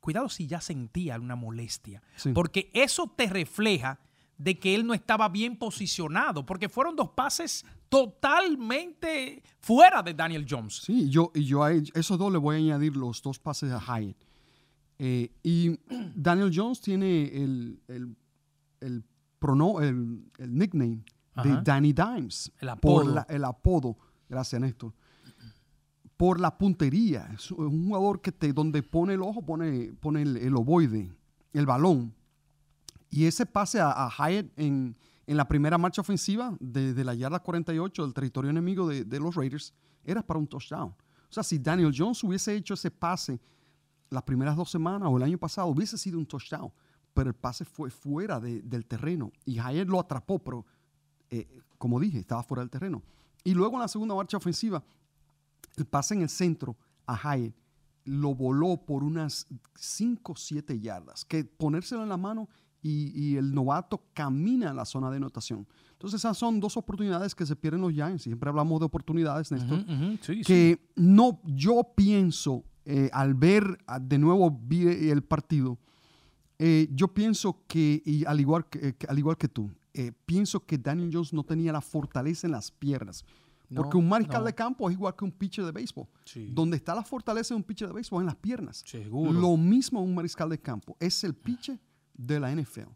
cuidado 0.00 0.28
si 0.28 0.46
ya 0.46 0.60
sentía 0.60 1.18
una 1.18 1.36
molestia, 1.36 2.02
porque 2.34 2.70
eso 2.74 3.12
te 3.16 3.26
refleja 3.28 4.00
de 4.36 4.58
que 4.58 4.74
él 4.74 4.84
no 4.84 4.94
estaba 4.94 5.28
bien 5.28 5.56
posicionado, 5.56 6.44
porque 6.44 6.68
fueron 6.68 6.96
dos 6.96 7.10
pases 7.10 7.64
totalmente 7.88 9.42
fuera 9.60 10.02
de 10.02 10.14
Daniel 10.14 10.46
Jones. 10.48 10.82
Sí, 10.84 11.08
yo, 11.08 11.30
y 11.34 11.44
yo 11.44 11.62
a 11.62 11.72
esos 11.72 12.18
dos 12.18 12.32
le 12.32 12.38
voy 12.38 12.56
a 12.56 12.58
añadir 12.58 12.96
los 12.96 13.22
dos 13.22 13.38
pases 13.38 13.70
a 13.70 13.78
Hyatt. 13.78 14.16
Eh, 14.98 15.30
y 15.42 15.78
Daniel 16.16 16.50
Jones 16.52 16.80
tiene 16.80 17.24
el, 17.24 17.80
el, 17.86 18.16
el 18.80 19.04
prono, 19.42 19.80
el, 19.80 20.24
el 20.38 20.56
nickname 20.56 21.04
de 21.42 21.60
Danny 21.62 21.92
Dimes. 21.92 22.52
El 22.60 22.68
apodo. 22.68 23.14
Por 23.14 23.26
el 23.28 23.44
apodo. 23.44 23.96
Gracias, 24.28 24.60
Néstor. 24.60 24.94
Por 26.16 26.40
la 26.40 26.56
puntería. 26.56 27.28
Es 27.34 27.50
un 27.50 27.88
jugador 27.88 28.20
que 28.20 28.30
te, 28.30 28.52
donde 28.52 28.82
pone 28.82 29.14
el 29.14 29.22
ojo, 29.22 29.42
pone, 29.42 29.92
pone 30.00 30.22
el, 30.22 30.56
ovoide, 30.56 31.12
el 31.52 31.66
balón. 31.66 32.14
Y 33.10 33.24
ese 33.24 33.44
pase 33.44 33.80
a, 33.80 34.08
Hyatt 34.08 34.46
en, 34.56 34.96
en, 35.26 35.36
la 35.36 35.46
primera 35.46 35.76
marcha 35.76 36.00
ofensiva 36.00 36.56
desde 36.60 37.04
la 37.04 37.14
yarda 37.14 37.40
48 37.40 38.04
del 38.04 38.14
territorio 38.14 38.50
enemigo 38.50 38.88
de, 38.88 39.04
de, 39.04 39.20
los 39.20 39.34
Raiders 39.34 39.74
era 40.04 40.22
para 40.22 40.38
un 40.38 40.46
touchdown. 40.46 40.90
O 40.90 41.32
sea, 41.32 41.42
si 41.42 41.58
Daniel 41.58 41.92
Jones 41.94 42.22
hubiese 42.22 42.54
hecho 42.54 42.74
ese 42.74 42.90
pase 42.90 43.40
las 44.08 44.22
primeras 44.22 44.56
dos 44.56 44.70
semanas 44.70 45.08
o 45.10 45.16
el 45.16 45.22
año 45.24 45.38
pasado, 45.38 45.66
hubiese 45.68 45.98
sido 45.98 46.18
un 46.18 46.26
touchdown 46.26 46.70
pero 47.14 47.30
el 47.30 47.34
pase 47.34 47.64
fue 47.64 47.90
fuera 47.90 48.40
del 48.40 48.86
terreno 48.86 49.32
y 49.44 49.56
Jair 49.56 49.88
lo 49.88 50.00
atrapó, 50.00 50.38
pero 50.38 50.64
eh, 51.30 51.60
como 51.78 52.00
dije, 52.00 52.18
estaba 52.18 52.42
fuera 52.42 52.62
del 52.62 52.70
terreno. 52.70 53.02
Y 53.44 53.54
luego 53.54 53.74
en 53.74 53.80
la 53.80 53.88
segunda 53.88 54.14
marcha 54.14 54.36
ofensiva, 54.36 54.82
el 55.76 55.86
pase 55.86 56.14
en 56.14 56.22
el 56.22 56.28
centro 56.28 56.76
a 57.06 57.16
Jair 57.16 57.54
lo 58.04 58.34
voló 58.34 58.76
por 58.76 59.04
unas 59.04 59.46
5 59.76 60.32
o 60.32 60.36
7 60.36 60.80
yardas, 60.80 61.24
que 61.24 61.44
ponérselo 61.44 62.02
en 62.02 62.08
la 62.08 62.16
mano 62.16 62.48
y, 62.82 63.36
el 63.36 63.54
novato 63.54 64.02
camina 64.12 64.70
a 64.70 64.74
la 64.74 64.84
zona 64.84 65.08
de 65.10 65.18
anotación. 65.18 65.66
Entonces 65.92 66.18
esas 66.18 66.36
son 66.36 66.58
dos 66.58 66.76
oportunidades 66.76 67.32
que 67.32 67.46
se 67.46 67.54
pierden 67.54 67.80
los 67.80 67.92
Giants. 67.92 68.24
Siempre 68.24 68.48
hablamos 68.50 68.80
de 68.80 68.86
oportunidades, 68.86 69.52
Néstor. 69.52 69.84
que 70.44 70.90
no, 70.96 71.40
yo 71.44 71.92
pienso, 71.94 72.64
eh, 72.84 73.08
al 73.12 73.34
ver 73.34 73.78
de 74.00 74.18
nuevo 74.18 74.60
el 74.70 75.22
partido, 75.22 75.78
eh, 76.64 76.88
yo 76.92 77.08
pienso 77.08 77.64
que, 77.66 78.00
y 78.06 78.24
al, 78.24 78.38
igual 78.38 78.68
que, 78.68 78.90
eh, 78.90 78.96
al 79.08 79.18
igual 79.18 79.36
que 79.36 79.48
tú, 79.48 79.68
eh, 79.94 80.12
pienso 80.24 80.64
que 80.64 80.78
Daniel 80.78 81.10
Jones 81.12 81.32
no 81.32 81.42
tenía 81.42 81.72
la 81.72 81.80
fortaleza 81.80 82.46
en 82.46 82.52
las 82.52 82.70
piernas. 82.70 83.24
Porque 83.74 83.96
un 83.96 84.08
mariscal 84.08 84.44
de 84.44 84.54
campo 84.54 84.88
es 84.88 84.94
igual 84.94 85.16
que 85.16 85.24
un 85.24 85.32
pitcher 85.32 85.64
de 85.64 85.72
béisbol. 85.72 86.06
Donde 86.50 86.76
está 86.76 86.94
la 86.94 87.02
fortaleza 87.02 87.54
de 87.54 87.56
un 87.56 87.64
pitcher 87.64 87.88
de 87.88 87.94
béisbol 87.94 88.22
en 88.22 88.26
las 88.26 88.36
piernas. 88.36 88.84
Lo 89.02 89.56
mismo 89.56 90.02
un 90.02 90.14
mariscal 90.14 90.50
de 90.50 90.60
campo. 90.60 90.96
Es 91.00 91.24
el 91.24 91.34
pitcher 91.34 91.80
de 92.14 92.38
la 92.38 92.54
NFL 92.54 92.90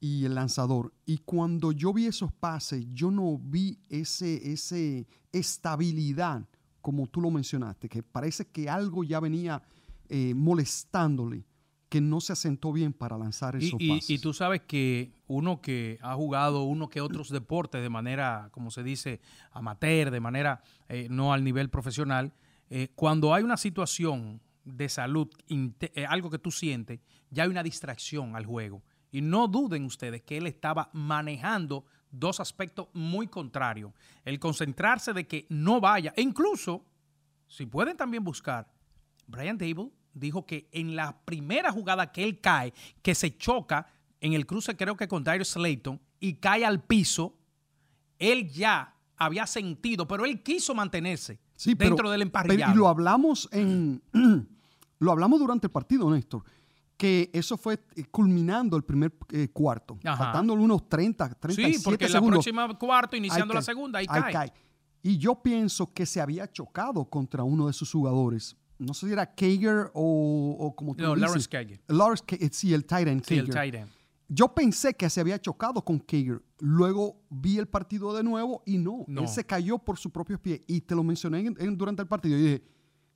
y 0.00 0.24
el 0.24 0.34
lanzador. 0.36 0.94
Y 1.04 1.18
cuando 1.18 1.72
yo 1.72 1.92
vi 1.92 2.06
esos 2.06 2.32
pases, 2.32 2.86
yo 2.94 3.10
no 3.10 3.36
vi 3.36 3.80
ese, 3.90 4.50
ese 4.50 5.06
estabilidad, 5.30 6.48
como 6.80 7.06
tú 7.08 7.20
lo 7.20 7.30
mencionaste, 7.30 7.88
que 7.88 8.02
parece 8.02 8.46
que 8.46 8.70
algo 8.70 9.04
ya 9.04 9.20
venía 9.20 9.62
molestándole 10.34 11.44
que 11.94 12.00
no 12.00 12.20
se 12.20 12.32
asentó 12.32 12.72
bien 12.72 12.92
para 12.92 13.16
lanzar 13.16 13.54
esos 13.54 13.80
y, 13.80 13.88
pases. 13.88 14.10
Y, 14.10 14.18
tú 14.18 14.32
sabes 14.32 14.62
que 14.62 15.12
uno 15.28 15.60
que 15.60 16.00
ha 16.02 16.16
jugado 16.16 16.64
uno 16.64 16.88
que 16.88 17.00
otros 17.00 17.28
deportes 17.28 17.80
de 17.82 17.88
manera, 17.88 18.48
como 18.50 18.72
se 18.72 18.82
dice, 18.82 19.20
amateur, 19.52 20.10
de 20.10 20.18
manera 20.18 20.60
eh, 20.88 21.06
no 21.08 21.32
al 21.32 21.44
nivel 21.44 21.70
profesional, 21.70 22.32
eh, 22.68 22.88
cuando 22.96 23.32
hay 23.32 23.44
una 23.44 23.56
situación 23.56 24.40
de 24.64 24.88
salud, 24.88 25.28
eh, 25.48 26.04
algo 26.08 26.30
que 26.30 26.40
tú 26.40 26.50
sientes, 26.50 26.98
ya 27.30 27.44
hay 27.44 27.48
una 27.48 27.62
distracción 27.62 28.34
al 28.34 28.44
juego. 28.44 28.82
Y 29.12 29.20
no 29.20 29.46
duden 29.46 29.84
ustedes 29.84 30.20
que 30.22 30.36
él 30.36 30.48
estaba 30.48 30.90
manejando 30.94 31.84
dos 32.10 32.40
aspectos 32.40 32.88
muy 32.92 33.28
contrarios. 33.28 33.92
El 34.24 34.40
concentrarse 34.40 35.12
de 35.12 35.28
que 35.28 35.46
no 35.48 35.80
vaya, 35.80 36.12
e 36.16 36.22
incluso, 36.22 36.84
si 37.46 37.66
pueden 37.66 37.96
también 37.96 38.24
buscar, 38.24 38.66
Brian 39.28 39.56
Dable 39.56 39.92
dijo 40.14 40.46
que 40.46 40.68
en 40.72 40.96
la 40.96 41.16
primera 41.24 41.70
jugada 41.72 42.10
que 42.12 42.24
él 42.24 42.40
cae, 42.40 42.72
que 43.02 43.14
se 43.14 43.36
choca 43.36 43.86
en 44.20 44.32
el 44.32 44.46
cruce 44.46 44.76
creo 44.76 44.96
que 44.96 45.08
con 45.08 45.22
Darius 45.24 45.48
Slayton 45.48 46.00
y 46.20 46.34
cae 46.34 46.64
al 46.64 46.82
piso, 46.82 47.36
él 48.18 48.48
ya 48.50 48.94
había 49.16 49.46
sentido, 49.46 50.06
pero 50.08 50.24
él 50.24 50.42
quiso 50.42 50.74
mantenerse 50.74 51.38
Sí, 51.56 51.74
pero- 51.74 51.90
dentro 51.90 52.10
del 52.10 52.20
pero- 52.20 52.28
emparrillado. 52.28 52.72
y 52.72 52.76
lo 52.76 52.88
hablamos 52.88 53.48
en 53.52 54.02
lo 54.98 55.12
hablamos 55.12 55.38
durante 55.38 55.66
el 55.66 55.70
partido, 55.70 56.10
Néstor, 56.10 56.42
que 56.96 57.28
eso 57.34 57.56
fue 57.58 57.78
eh, 57.96 58.04
culminando 58.10 58.76
el 58.76 58.84
primer 58.84 59.12
eh, 59.32 59.48
cuarto, 59.52 59.98
Ajá. 60.04 60.16
faltándole 60.16 60.62
unos 60.62 60.88
30, 60.88 61.28
37 61.34 61.78
sí, 61.78 61.84
porque 61.84 62.04
la 62.06 62.10
segundos. 62.12 62.36
próxima 62.44 62.78
cuarto, 62.78 63.16
iniciando 63.16 63.52
la 63.52 63.62
segunda, 63.62 63.98
ahí, 63.98 64.06
ahí 64.08 64.32
cae. 64.32 64.52
Y 65.02 65.18
yo 65.18 65.34
pienso 65.42 65.92
que 65.92 66.06
se 66.06 66.20
había 66.20 66.50
chocado 66.50 67.04
contra 67.04 67.42
uno 67.44 67.66
de 67.66 67.74
sus 67.74 67.92
jugadores. 67.92 68.56
No 68.78 68.92
sé 68.94 69.06
si 69.06 69.12
era 69.12 69.26
Kager 69.34 69.90
o, 69.94 70.56
o 70.58 70.74
como 70.76 70.94
tú 70.94 71.02
No, 71.02 71.10
dices. 71.14 71.20
Lawrence 71.28 71.48
Kager. 71.48 71.80
Lawrence 71.88 72.24
Ka- 72.26 72.36
sí, 72.50 72.74
el 72.74 72.84
tight 72.84 73.08
end 73.08 73.24
Sí, 73.24 73.36
el 73.38 73.48
Kager. 73.48 73.74
end. 73.76 73.90
Yo 74.28 74.54
pensé 74.54 74.94
que 74.94 75.08
se 75.10 75.20
había 75.20 75.38
chocado 75.40 75.82
con 75.84 75.98
Kager. 75.98 76.42
Luego 76.58 77.20
vi 77.30 77.58
el 77.58 77.68
partido 77.68 78.14
de 78.16 78.22
nuevo 78.24 78.62
y 78.66 78.78
no, 78.78 79.04
No. 79.06 79.20
Él 79.22 79.28
se 79.28 79.44
cayó 79.44 79.78
por 79.78 79.98
sus 79.98 80.10
propios 80.10 80.40
pies. 80.40 80.60
Y 80.66 80.80
te 80.80 80.94
lo 80.94 81.02
mencioné 81.04 81.40
en- 81.40 81.56
en- 81.58 81.76
durante 81.78 82.02
el 82.02 82.08
partido. 82.08 82.36
Y 82.38 82.42
dije, 82.42 82.64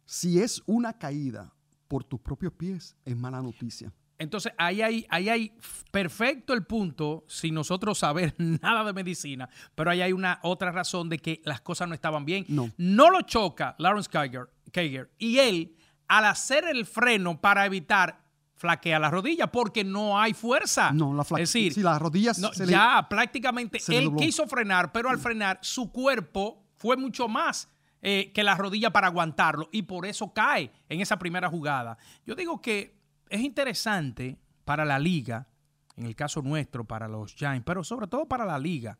si 0.04 0.38
es 0.40 0.62
una 0.66 0.92
caída 0.92 1.52
por 1.88 2.04
tus 2.04 2.20
propios 2.20 2.52
pies, 2.52 2.94
es 3.04 3.16
mala 3.16 3.40
noticia. 3.42 3.92
Entonces, 4.20 4.52
ahí 4.58 4.82
hay, 4.82 5.06
ahí 5.10 5.28
hay 5.28 5.52
perfecto 5.92 6.52
el 6.52 6.64
punto, 6.66 7.24
sin 7.28 7.54
nosotros 7.54 7.98
saber 7.98 8.34
nada 8.38 8.84
de 8.84 8.92
medicina, 8.92 9.48
pero 9.74 9.90
ahí 9.90 10.00
hay 10.02 10.12
una 10.12 10.40
otra 10.42 10.72
razón 10.72 11.08
de 11.08 11.18
que 11.18 11.40
las 11.44 11.60
cosas 11.60 11.88
no 11.88 11.94
estaban 11.94 12.24
bien. 12.24 12.44
No. 12.48 12.68
lo 12.76 13.22
choca 13.22 13.76
Lawrence 13.78 14.10
Kager, 14.10 14.48
Kager, 14.70 15.10
y 15.18 15.38
él, 15.38 15.76
al 16.08 16.25
hacer 16.26 16.64
el 16.64 16.87
freno 16.87 17.40
para 17.40 17.66
evitar, 17.66 18.25
flaquea 18.56 18.98
la 18.98 19.10
rodilla 19.10 19.46
porque 19.52 19.84
no 19.84 20.18
hay 20.18 20.34
fuerza. 20.34 20.90
No, 20.92 21.14
la 21.14 21.22
fla- 21.25 21.40
Es 21.40 21.52
decir, 21.52 21.72
sí, 21.75 21.82
las 21.82 22.00
rodillas 22.00 22.38
no, 22.38 22.52
se 22.52 22.66
le- 22.66 22.72
ya 22.72 23.06
prácticamente 23.08 23.78
se 23.78 23.96
él 23.98 24.04
quiso 24.18 24.46
frenar, 24.48 24.90
pero 24.92 25.10
al 25.10 25.18
frenar 25.18 25.58
su 25.62 25.92
cuerpo 25.92 26.64
fue 26.76 26.96
mucho 26.96 27.28
más 27.28 27.68
eh, 28.02 28.30
que 28.32 28.42
la 28.44 28.54
rodilla 28.54 28.90
para 28.90 29.08
aguantarlo 29.08 29.68
y 29.72 29.82
por 29.82 30.06
eso 30.06 30.32
cae 30.32 30.70
en 30.88 31.00
esa 31.00 31.18
primera 31.18 31.48
jugada. 31.48 31.98
Yo 32.25 32.34
digo 32.37 32.60
que 32.60 32.96
es 33.28 33.40
interesante 33.40 34.38
para 34.64 34.84
la 34.84 34.98
liga, 34.98 35.48
en 35.96 36.06
el 36.06 36.14
caso 36.14 36.40
nuestro, 36.42 36.84
para 36.84 37.08
los 37.08 37.34
Giants, 37.34 37.64
pero 37.66 37.82
sobre 37.84 38.06
todo 38.06 38.26
para 38.26 38.44
la 38.44 38.58
liga, 38.58 38.98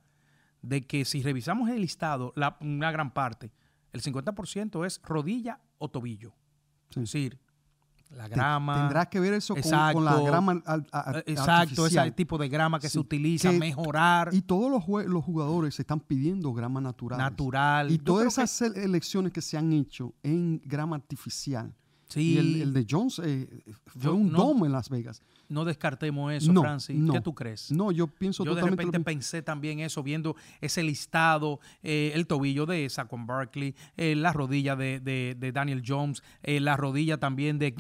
de 0.63 0.85
que 0.87 1.05
si 1.05 1.23
revisamos 1.23 1.69
el 1.71 1.81
listado, 1.81 2.33
la- 2.37 2.57
una 2.61 2.91
gran 2.91 3.13
parte, 3.13 3.53
el 3.93 4.03
50% 4.03 4.85
es 4.87 5.01
rodilla 5.03 5.61
o 5.79 5.89
tobillo. 5.91 6.35
Sí. 6.91 7.01
Es 7.01 7.13
decir, 7.13 7.39
la 8.11 8.27
grama. 8.27 8.75
Tendrá 8.77 9.07
que 9.07 9.21
ver 9.21 9.35
eso 9.35 9.55
con, 9.55 9.59
Exacto. 9.63 9.95
con 9.99 10.05
la 10.07 10.21
grama 10.23 10.63
al- 10.65 10.87
eh, 11.17 11.23
Exacto, 11.27 11.87
ese 11.87 12.11
tipo 12.13 12.39
de 12.39 12.49
grama 12.49 12.79
que 12.81 12.89
Sí, 12.89 12.95
se 12.95 12.99
utiliza, 13.01 13.51
que- 13.51 13.59
mejorar. 13.59 14.31
Y 14.33 14.41
todos 14.43 14.71
los, 14.71 15.07
los 15.07 15.23
jugadores 15.25 15.79
están 15.79 16.01
pidiendo 16.01 16.53
grama 16.55 16.81
natural. 16.81 17.19
Natural. 17.19 17.91
Y 17.91 17.99
Yo 17.99 18.05
todas 18.05 18.35
que- 18.37 18.43
esas 18.43 18.63
ele- 18.63 18.85
elecciones 18.85 19.33
que 19.33 19.43
se 19.43 19.59
han 19.59 19.73
hecho 19.75 20.15
en 20.23 20.61
grama 20.65 20.97
artificial. 20.97 21.75
Sí. 22.09 22.33
Y 22.35 22.39
el, 22.39 22.63
el 22.63 22.73
de 22.73 22.87
Jones 22.89 23.21
eh, 23.23 23.49
fue 23.87 24.03
Yo 24.03 24.15
un 24.15 24.33
no- 24.33 24.39
domo 24.39 24.65
en 24.67 24.73
Las 24.73 24.89
Vegas. 24.89 25.21
No 25.51 25.65
descartemos 25.65 26.31
eso, 26.33 26.53
no, 26.53 26.61
Francis. 26.61 26.97
no. 26.99 27.13
¿Qué 27.15 27.21
tú 27.23 27.35
crees? 27.35 27.71
No, 27.73 27.91
yo 27.91 28.07
pienso 28.07 28.45
Yo 28.45 28.51
de 28.51 28.57
totalmente 28.61 28.83
repente 28.83 28.99
lo 28.99 29.01
mismo. 29.01 29.05
pensé 29.21 29.41
también 29.43 29.81
eso, 29.81 30.03
viendo 30.03 30.37
ese 30.61 30.83
listado, 30.83 31.59
eh, 31.83 32.13
el 32.15 32.27
tobillo 32.27 32.67
de 32.67 32.87
Saquon 32.91 33.27
Barkley, 33.27 33.75
eh, 33.97 34.15
la 34.15 34.33
rodilla 34.35 34.77
de, 34.77 35.01
de- 35.01 35.37
de 35.39 35.53
Daniel 35.53 35.83
Jones, 35.87 36.23
eh, 36.43 36.61
la 36.61 36.77
rodilla 36.77 37.19
también 37.19 37.59
de 37.59 37.71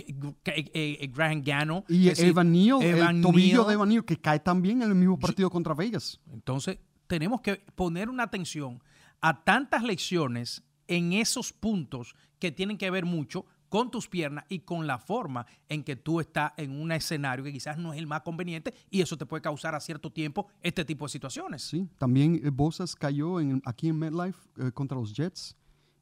Graham 1.13 1.43
Gano. 1.45 1.85
Y 1.89 2.09
Evan 2.09 2.53
Neal, 2.53 2.83
Evan 2.83 3.17
el 3.17 3.23
tobillo 3.23 3.57
Neal. 3.59 3.67
de 3.69 3.75
Evan 3.75 3.89
Neal, 3.91 4.05
que 4.05 4.17
cae 4.17 4.41
también 4.41 4.83
en 4.83 4.89
el 4.89 4.95
mismo 4.95 5.19
partido 5.19 5.51
contra 5.51 5.75
Vegas. 5.75 6.21
Entonces, 6.33 6.79
tenemos 7.07 7.41
que 7.41 7.57
poner 7.75 8.09
una 8.09 8.25
atención 8.25 8.83
a 9.21 9.45
tantas 9.45 9.83
lecciones 9.83 10.63
en 10.87 11.13
esos 11.13 11.53
puntos 11.53 12.15
que 12.39 12.53
tienen 12.53 12.79
que 12.79 12.91
ver 12.91 13.05
mucho 13.05 13.45
con 13.69 13.91
tus 13.91 14.09
piernas 14.09 14.45
y 14.49 14.61
con 14.61 14.87
la 14.87 14.99
forma 14.99 15.47
en 15.69 15.83
que 15.85 15.97
tú 15.97 16.21
estás 16.21 16.53
en 16.57 16.71
un 16.81 16.91
escenario 16.93 17.45
que 17.45 17.53
quizás 17.53 17.79
no 17.79 17.93
es 17.93 17.99
el 17.99 18.07
más 18.07 18.23
conveniente 18.23 18.75
y 18.91 19.01
eso 19.01 19.17
te 19.17 19.27
puede 19.27 19.43
causar 19.43 19.75
a 19.75 19.81
cierto 19.81 20.11
tiempo 20.11 20.47
este 20.63 20.85
tipo 20.85 21.05
de 21.05 21.11
situaciones. 21.11 21.63
Sí, 21.63 21.89
también 21.99 22.41
eh, 22.45 22.51
Bosas 22.51 22.95
cayó 22.95 23.41
en, 23.41 23.61
aquí 23.65 23.89
en 23.89 23.99
MetLife 23.99 24.39
eh, 24.59 24.73
contra 24.73 24.99
los 24.99 25.13
Jets. 25.15 25.55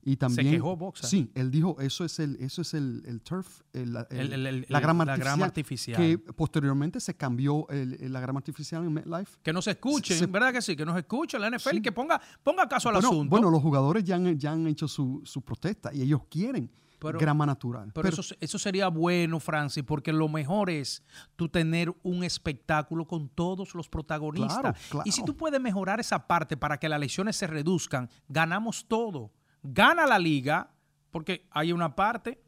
Y 0.08 0.16
también, 0.16 0.52
quejó 0.52 0.76
Bosa. 0.76 1.04
Sí, 1.04 1.32
él 1.34 1.50
dijo, 1.50 1.80
eso 1.80 2.04
es 2.04 2.20
el, 2.20 2.36
eso 2.36 2.62
es 2.62 2.74
el, 2.74 3.02
el 3.06 3.20
turf, 3.22 3.62
el- 3.72 3.92
la- 3.92 4.06
el- 4.10 4.64
la, 4.68 4.78
grama 4.78 5.04
la 5.04 5.14
artificial, 5.14 5.18
grama 5.34 5.46
artificial. 5.46 5.96
Que 6.00 6.16
posteriormente 6.18 7.00
se 7.00 7.16
cambió 7.16 7.66
la 7.68 8.20
grama 8.20 8.38
artificial 8.38 8.84
en 8.84 8.92
MetLife. 8.92 9.38
Que 9.42 9.52
nos 9.52 9.66
escuchen, 9.66 10.16
Se- 10.16 10.26
¿verdad 10.26 10.52
que 10.52 10.62
sí? 10.62 10.76
Que 10.76 10.86
nos 10.86 10.96
escuchen 10.96 11.40
la 11.40 11.50
NFL 11.50 11.78
y 11.78 11.82
que 11.82 11.90
ponga, 11.90 12.20
ponga 12.44 12.68
caso 12.68 12.88
al 12.88 12.94
Bueno, 12.94 13.08
asunto. 13.08 13.30
bueno, 13.30 13.50
los 13.50 13.60
jugadores 13.60 14.04
ya 14.04 14.14
han, 14.14 14.38
ya 14.38 14.52
han 14.52 14.68
hecho 14.68 14.86
su, 14.86 15.22
su 15.24 15.42
protesta 15.42 15.92
y 15.92 16.02
ellos 16.02 16.20
quieren 16.30 16.70
Pero- 16.98 17.18
grama 17.18 17.46
natural. 17.46 17.92
Pero, 17.94 18.08
eso, 18.08 18.34
eso 18.40 18.58
sería 18.58 18.88
bueno, 18.88 19.40
Francis, 19.40 19.84
porque 19.84 20.12
lo 20.12 20.28
mejor 20.28 20.70
es 20.70 21.02
tú 21.36 21.48
tener 21.48 21.94
un 22.02 22.24
espectáculo 22.24 23.06
con 23.06 23.28
todos 23.28 23.74
los 23.74 23.88
protagonistas. 23.88 24.58
Claro, 24.60 24.78
claro. 24.90 25.02
Y 25.04 25.12
si 25.12 25.24
tú 25.24 25.36
puedes 25.36 25.60
mejorar 25.60 26.00
esa 26.00 26.26
parte 26.26 26.56
para 26.56 26.78
que 26.78 26.88
las 26.88 27.00
lesiones 27.00 27.36
se 27.36 27.46
reduzcan, 27.46 28.08
ganamos 28.28 28.86
todo. 28.88 29.32
Gana 29.62 30.06
la 30.06 30.18
liga, 30.18 30.70
porque 31.10 31.46
hay 31.50 31.72
una 31.72 31.94
parte, 31.94 32.40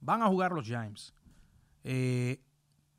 van 0.00 0.22
a 0.22 0.26
jugar 0.26 0.52
los 0.52 0.66
Giants. 0.66 1.14
Eh, 1.84 2.42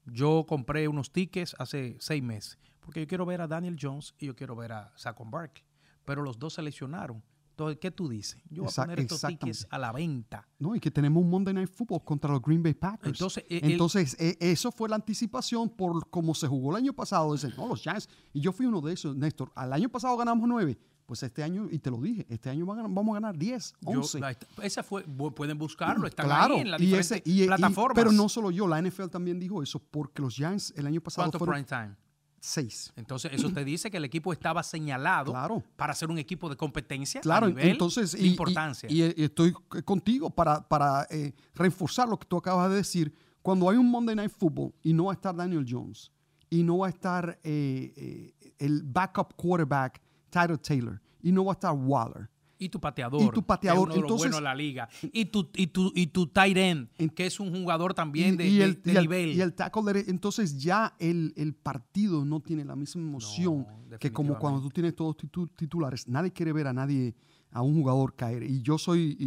yo 0.06 0.46
compré 0.48 0.88
unos 0.88 1.12
tickets 1.12 1.56
hace 1.60 1.98
seis 2.00 2.24
meses, 2.24 2.58
porque 2.80 3.02
yo 3.02 3.08
quiero 3.08 3.26
ver 3.26 3.42
a 3.42 3.48
Daniel 3.48 3.78
Jones 3.80 4.16
y 4.18 4.28
yo 4.28 4.36
quiero 4.36 4.56
ver 4.56 4.72
a 4.72 4.92
Saquon 4.96 5.30
Barkley, 5.30 5.64
pero 6.06 6.22
los 6.24 6.40
dos 6.40 6.54
se 6.54 6.62
lesionaron. 6.62 7.24
Entonces, 7.62 7.80
¿qué 7.80 7.92
tú 7.92 8.10
dices? 8.10 8.38
Yo 8.50 8.64
voy 8.64 8.68
a 8.68 8.70
Exact- 8.72 8.86
poner 8.86 9.00
estos 9.02 9.18
exactamente. 9.18 9.46
tickets 9.58 9.68
a 9.70 9.78
la 9.78 9.92
venta. 9.92 10.48
No, 10.60 10.76
y 10.76 10.80
que 10.80 10.90
tenemos 10.92 11.22
un 11.24 11.30
Monday 11.30 11.54
Night 11.54 11.70
Football 11.70 12.04
contra 12.04 12.32
los 12.32 12.42
Green 12.42 12.64
Bay 12.64 12.74
Packers. 12.74 13.20
Entonces, 13.20 13.44
el- 13.50 13.72
Entonces 13.72 14.16
eh, 14.20 14.38
eso 14.40 14.72
fue 14.72 14.90
la 14.90 14.96
anticipación 14.96 15.70
por 15.70 16.10
cómo 16.10 16.34
se 16.34 16.48
jugó 16.48 16.72
el 16.72 16.78
año 16.78 16.94
pasado. 16.94 17.32
Dicen, 17.34 17.54
no, 17.58 17.68
los 17.68 17.82
Giants. 17.82 18.10
Y 18.34 18.42
yo 18.42 18.52
fui 18.52 18.66
uno 18.66 18.82
de 18.82 18.94
esos, 18.94 19.16
Néstor. 19.16 19.52
Al 19.56 19.74
año 19.74 19.90
pasado 19.90 20.18
ganamos 20.18 20.48
nueve. 20.48 20.78
Pues 21.06 21.24
este 21.24 21.44
año, 21.44 21.68
y 21.70 21.78
te 21.80 21.92
lo 21.92 21.98
dije, 21.98 22.26
este 22.30 22.50
año 22.50 22.66
vamos 22.66 23.10
a 23.10 23.14
ganar 23.16 23.38
10, 23.38 23.74
Yo- 23.82 24.00
11. 24.00 24.20
la- 24.22 24.38
esa 24.64 24.82
fue, 24.82 25.04
pueden 25.04 25.58
buscarlo, 25.58 26.08
están 26.08 26.26
claro, 26.26 26.56
ahí 26.56 26.62
en 26.62 26.72
las 26.72 26.80
y 26.80 26.86
diferentes 26.86 27.12
ese- 27.12 27.30
y- 27.30 27.44
y- 27.44 27.48
plataformas. 27.48 27.96
pero 27.96 28.14
no 28.14 28.30
solo 28.30 28.50
yo, 28.50 28.66
la 28.66 28.80
NFL 28.82 29.10
también 29.10 29.38
dijo 29.38 29.62
eso, 29.62 29.80
porque 29.80 30.22
los 30.22 30.36
Giants 30.36 30.74
el 30.78 30.88
año 30.88 31.02
pasado 31.02 31.24
¿Cuánto 31.30 31.40
fueron 31.40 31.66
prime 31.66 31.84
time? 31.84 31.96
Seis. 32.42 32.92
Entonces, 32.96 33.32
eso 33.34 33.50
te 33.52 33.64
dice 33.64 33.90
que 33.92 33.98
el 33.98 34.04
equipo 34.06 34.34
estaba 34.34 34.64
señalado 34.64 35.32
Claro. 35.32 35.64
para 35.78 35.94
ser 35.94 36.10
un 36.10 36.18
equipo 36.18 36.50
de 36.50 36.58
competencia 36.58 37.22
Claro, 37.22 37.46
a 37.46 37.50
nivel 37.50 37.70
entonces, 37.70 38.12
de 38.14 38.24
y, 38.24 38.32
importancia. 38.32 38.90
Y, 38.92 39.04
y 39.22 39.24
estoy 39.24 39.54
contigo 39.86 40.30
para, 40.32 40.68
para 40.68 41.08
eh, 41.12 41.34
reforzar 41.54 42.10
lo 42.10 42.18
que 42.18 42.26
tú 42.26 42.38
acabas 42.38 42.70
de 42.72 42.78
decir. 42.78 43.14
Cuando 43.44 43.70
hay 43.70 43.78
un 43.78 43.90
Monday 43.90 44.16
Night 44.16 44.32
Football 44.32 44.74
y 44.82 44.92
no 44.94 45.06
va 45.06 45.12
a 45.12 45.16
estar 45.16 45.36
Daniel 45.36 45.66
Jones 45.68 46.12
y 46.50 46.64
no 46.64 46.80
va 46.80 46.88
a 46.88 46.90
estar 46.90 47.40
eh, 47.44 47.94
eh, 47.96 48.54
el 48.58 48.82
backup 48.84 49.36
quarterback 49.36 50.02
Tyler 50.32 50.58
Taylor 50.58 51.00
y 51.22 51.32
no 51.32 51.46
va 51.46 51.52
a 51.52 51.54
estar 51.54 51.74
Waller. 51.74 52.28
Y 52.64 52.70
tu 52.70 52.80
pateador. 52.80 53.24
Y 53.24 53.30
tu 53.32 53.42
pateador, 53.44 53.90
que 53.90 53.94
es 53.96 53.98
uno 53.98 54.06
de 54.06 54.10
los 54.12 54.12
entonces- 54.22 54.22
buenos 54.32 54.38
de 54.38 54.44
la 54.44 54.54
liga. 54.56 54.88
Y 55.12 55.26
tu, 55.26 55.50
y 55.56 55.68
tu, 55.68 55.92
y 55.96 56.08
tu 56.08 56.28
tight 56.28 56.56
end, 56.56 56.90
En- 57.00 57.10
que 57.10 57.26
es 57.26 57.40
un 57.40 57.52
jugador 57.52 57.96
también 57.96 58.38
de, 58.38 58.48
y, 58.48 58.58
de- 58.60 58.64
el, 58.66 58.82
de 58.84 58.94
y 58.94 58.96
el- 58.98 59.02
nivel. 59.02 59.30
y 59.36 59.42
el 59.42 59.54
tackle 59.54 60.04
entonces 60.08 60.60
ya 60.62 60.94
el, 61.00 61.34
el 61.36 61.56
partido 61.56 62.24
no 62.24 62.40
tiene 62.40 62.64
la 62.64 62.76
misma 62.76 63.02
emoción 63.02 63.66
que 64.00 64.12
como 64.14 64.38
cuando 64.38 64.62
tú 64.62 64.70
tienes 64.70 64.96
todos 64.96 65.18
titu- 65.18 65.50
titulares. 65.56 66.08
Nadie 66.08 66.32
quiere 66.32 66.54
ver 66.54 66.68
a 66.68 66.74
nadie, 66.74 67.16
a 67.52 67.64
un 67.64 67.74
jugador 67.74 68.16
caer. 68.16 68.44
Y 68.44 68.62
yo 68.62 68.78
soy 68.78 69.18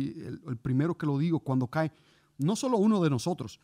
el 0.47 0.57
primero 0.57 0.97
que 0.97 1.05
lo 1.07 1.18
digo 1.18 1.40
cuando 1.40 1.66
cae, 1.66 1.90
no 2.38 2.55
solo 2.55 2.79
uno 2.79 3.03
de 3.03 3.11
nosotros, 3.11 3.59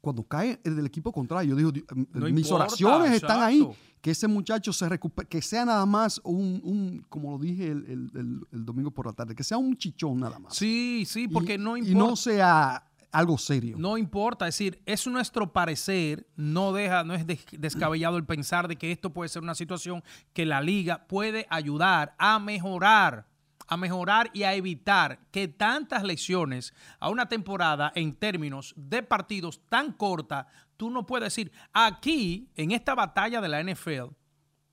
cuando 0.00 0.22
cae 0.22 0.60
el 0.64 0.76
del 0.76 0.86
equipo 0.86 1.12
contrario, 1.12 1.50
yo 1.50 1.56
digo, 1.56 1.72
di- 1.72 1.84
m- 1.90 2.06
No 2.12 2.26
mis 2.30 2.46
importa, 2.46 2.64
oraciones 2.64 3.12
están 3.12 3.42
ahí, 3.42 3.68
que 4.00 4.10
ese 4.12 4.26
muchacho 4.28 4.72
se 4.72 4.88
recupere, 4.88 5.28
que 5.28 5.42
sea 5.42 5.64
nada 5.64 5.84
más 5.86 6.20
un, 6.24 6.60
un 6.64 7.04
como 7.08 7.32
lo 7.32 7.38
dije 7.38 7.68
el, 7.68 7.84
el- 7.86 8.10
el- 8.18 8.40
el 8.52 8.64
domingo 8.64 8.90
por 8.90 9.06
la 9.06 9.12
tarde, 9.12 9.34
que 9.34 9.44
sea 9.44 9.58
un 9.58 9.76
chichón 9.76 10.20
nada 10.20 10.38
más. 10.38 10.54
Sí, 10.56 11.04
sí, 11.06 11.28
porque 11.28 11.54
Y- 11.54 11.58
no 11.58 11.76
Y 11.76 11.80
importa. 11.80 11.98
no 12.10 12.16
sea 12.16 12.84
algo 13.12 13.36
serio. 13.38 13.76
No 13.78 13.98
importa, 13.98 14.46
es 14.46 14.54
decir, 14.54 14.80
es 14.86 15.04
nuestro 15.08 15.52
parecer, 15.52 16.28
no 16.36 16.72
deja, 16.72 17.02
no 17.02 17.12
es 17.14 17.26
des- 17.26 17.44
descabellado 17.58 18.16
el 18.16 18.24
pensar 18.24 18.68
de 18.68 18.76
que 18.76 18.92
esto 18.92 19.10
puede 19.12 19.28
ser 19.28 19.42
una 19.42 19.56
situación 19.56 20.02
que 20.32 20.46
la 20.46 20.60
liga 20.62 21.06
puede 21.08 21.46
ayudar 21.50 22.14
a 22.18 22.38
mejorar, 22.38 23.26
a 23.70 23.76
mejorar 23.76 24.30
y 24.34 24.42
a 24.42 24.52
evitar 24.54 25.20
que 25.30 25.46
tantas 25.46 26.02
lesiones 26.02 26.74
a 26.98 27.08
una 27.08 27.28
temporada 27.28 27.92
en 27.94 28.14
términos 28.16 28.74
de 28.76 29.02
partidos 29.04 29.62
tan 29.68 29.92
corta, 29.92 30.48
tú 30.76 30.90
no 30.90 31.06
puedes 31.06 31.26
decir, 31.26 31.52
aquí, 31.72 32.50
en 32.56 32.72
esta 32.72 32.96
batalla 32.96 33.40
de 33.40 33.48
la 33.48 33.62
NFL, 33.62 34.12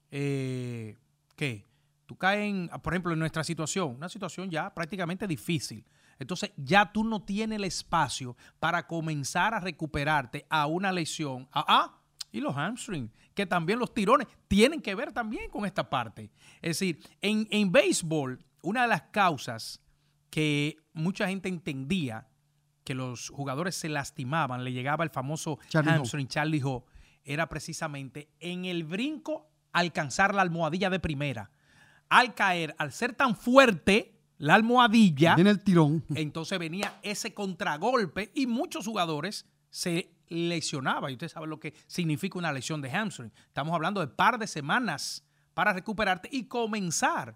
eh, 0.09 0.97
¿qué? 1.35 1.63
Tú 2.07 2.17
caes 2.17 2.49
en, 2.49 2.69
por 2.81 2.93
ejemplo, 2.93 3.13
en 3.13 3.19
nuestra 3.19 3.43
situación, 3.43 3.95
una 3.97 4.09
situación 4.09 4.49
ya 4.49 4.73
prácticamente 4.73 5.27
difícil. 5.27 5.85
Entonces 6.17 6.51
ya 6.57 6.91
tú 6.91 7.03
no 7.03 7.21
tienes 7.21 7.57
el 7.57 7.65
espacio 7.65 8.35
para 8.59 8.87
comenzar 8.87 9.53
a 9.53 9.59
recuperarte 9.59 10.47
a 10.49 10.65
una 10.65 10.91
lesión. 10.91 11.47
Ah, 11.51 11.65
ah, 11.67 12.01
y 12.31 12.41
los 12.41 12.55
hamstrings, 12.55 13.11
que 13.35 13.45
también 13.45 13.77
los 13.77 13.93
tirones 13.93 14.27
tienen 14.47 14.81
que 14.81 14.95
ver 14.95 15.11
también 15.11 15.51
con 15.51 15.67
esta 15.67 15.87
parte. 15.87 16.31
Es 16.63 16.79
decir, 16.79 16.99
en, 17.21 17.47
en 17.51 17.71
béisbol, 17.71 18.43
una 18.61 18.83
de 18.83 18.87
las 18.87 19.03
causas 19.03 19.81
que 20.29 20.77
mucha 20.93 21.27
gente 21.27 21.49
entendía 21.49 22.27
que 22.83 22.93
los 22.93 23.29
jugadores 23.29 23.75
se 23.75 23.89
lastimaban, 23.89 24.63
le 24.63 24.71
llegaba 24.71 25.03
el 25.03 25.09
famoso 25.09 25.59
Charlie 25.67 25.91
hamstring, 25.91 26.27
Charlie 26.27 26.61
Ho, 26.63 26.85
era 27.23 27.49
precisamente 27.49 28.29
en 28.39 28.65
el 28.65 28.83
brinco 28.85 29.49
alcanzar 29.73 30.33
la 30.33 30.41
almohadilla 30.41 30.89
de 30.89 30.99
primera. 30.99 31.51
Al 32.09 32.33
caer, 32.33 32.73
al 32.77 32.93
ser 32.93 33.13
tan 33.13 33.35
fuerte 33.35 34.13
la 34.37 34.55
almohadilla, 34.55 35.35
Viene 35.35 35.49
el 35.49 35.63
tirón. 35.63 36.05
entonces 36.15 36.57
venía 36.59 36.99
ese 37.03 37.33
contragolpe 37.33 38.31
y 38.33 38.47
muchos 38.47 38.85
jugadores 38.85 39.45
se 39.69 40.13
lesionaban. 40.29 41.11
Y 41.11 41.13
usted 41.15 41.27
sabe 41.27 41.47
lo 41.47 41.59
que 41.59 41.73
significa 41.87 42.39
una 42.39 42.53
lesión 42.53 42.81
de 42.81 42.89
hamstring. 42.89 43.33
Estamos 43.47 43.73
hablando 43.73 43.99
de 43.99 44.07
par 44.07 44.37
de 44.39 44.47
semanas 44.47 45.25
para 45.53 45.73
recuperarte 45.73 46.29
y 46.31 46.43
comenzar 46.45 47.35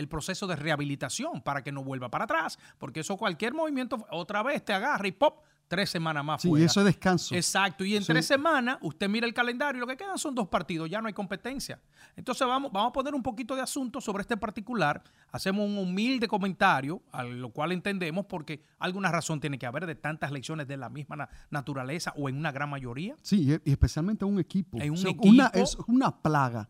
el 0.00 0.08
proceso 0.08 0.46
de 0.48 0.56
rehabilitación 0.56 1.40
para 1.42 1.62
que 1.62 1.70
no 1.72 1.84
vuelva 1.84 2.10
para 2.10 2.24
atrás, 2.24 2.58
porque 2.78 3.00
eso 3.00 3.16
cualquier 3.16 3.54
movimiento 3.54 4.04
otra 4.10 4.42
vez 4.42 4.64
te 4.64 4.72
agarra 4.72 5.06
y 5.06 5.12
pop, 5.12 5.44
tres 5.68 5.88
semanas 5.88 6.24
más 6.24 6.42
Sí, 6.42 6.48
fuera. 6.48 6.66
eso 6.66 6.80
es 6.80 6.86
descanso. 6.86 7.32
Exacto, 7.32 7.84
y 7.84 7.94
en 7.94 8.02
Sí. 8.02 8.08
tres 8.12 8.26
semanas 8.26 8.78
usted 8.80 9.08
mira 9.08 9.24
el 9.24 9.32
calendario 9.32 9.78
y 9.78 9.80
lo 9.80 9.86
que 9.86 9.96
quedan 9.96 10.18
son 10.18 10.34
dos 10.34 10.48
partidos, 10.48 10.90
ya 10.90 11.00
no 11.00 11.06
hay 11.06 11.12
competencia. 11.12 11.78
Entonces 12.16 12.44
vamos, 12.44 12.72
vamos 12.72 12.90
a 12.90 12.92
poner 12.92 13.14
un 13.14 13.22
poquito 13.22 13.54
de 13.54 13.62
asunto 13.62 14.00
sobre 14.00 14.22
este 14.22 14.36
particular, 14.36 15.00
hacemos 15.30 15.64
un 15.64 15.78
humilde 15.78 16.26
comentario, 16.26 17.00
a 17.12 17.22
lo 17.22 17.50
cual 17.50 17.70
entendemos 17.70 18.26
porque 18.26 18.64
alguna 18.80 19.12
razón 19.12 19.38
tiene 19.38 19.60
que 19.60 19.66
haber 19.66 19.86
de 19.86 19.94
tantas 19.94 20.32
lecciones 20.32 20.66
de 20.66 20.76
la 20.76 20.88
misma 20.88 21.14
na- 21.14 21.28
naturaleza 21.50 22.12
o 22.16 22.28
en 22.28 22.36
una 22.36 22.50
gran 22.50 22.68
mayoría. 22.68 23.14
Sí, 23.22 23.52
y- 23.64 23.70
y 23.70 23.72
especialmente 23.72 24.24
en 24.24 24.32
un 24.32 24.40
equipo. 24.40 24.76
En 24.80 24.90
un 24.90 25.06
equipo. 25.06 25.50
es 25.54 25.76
una 25.86 26.10
plaga. 26.10 26.68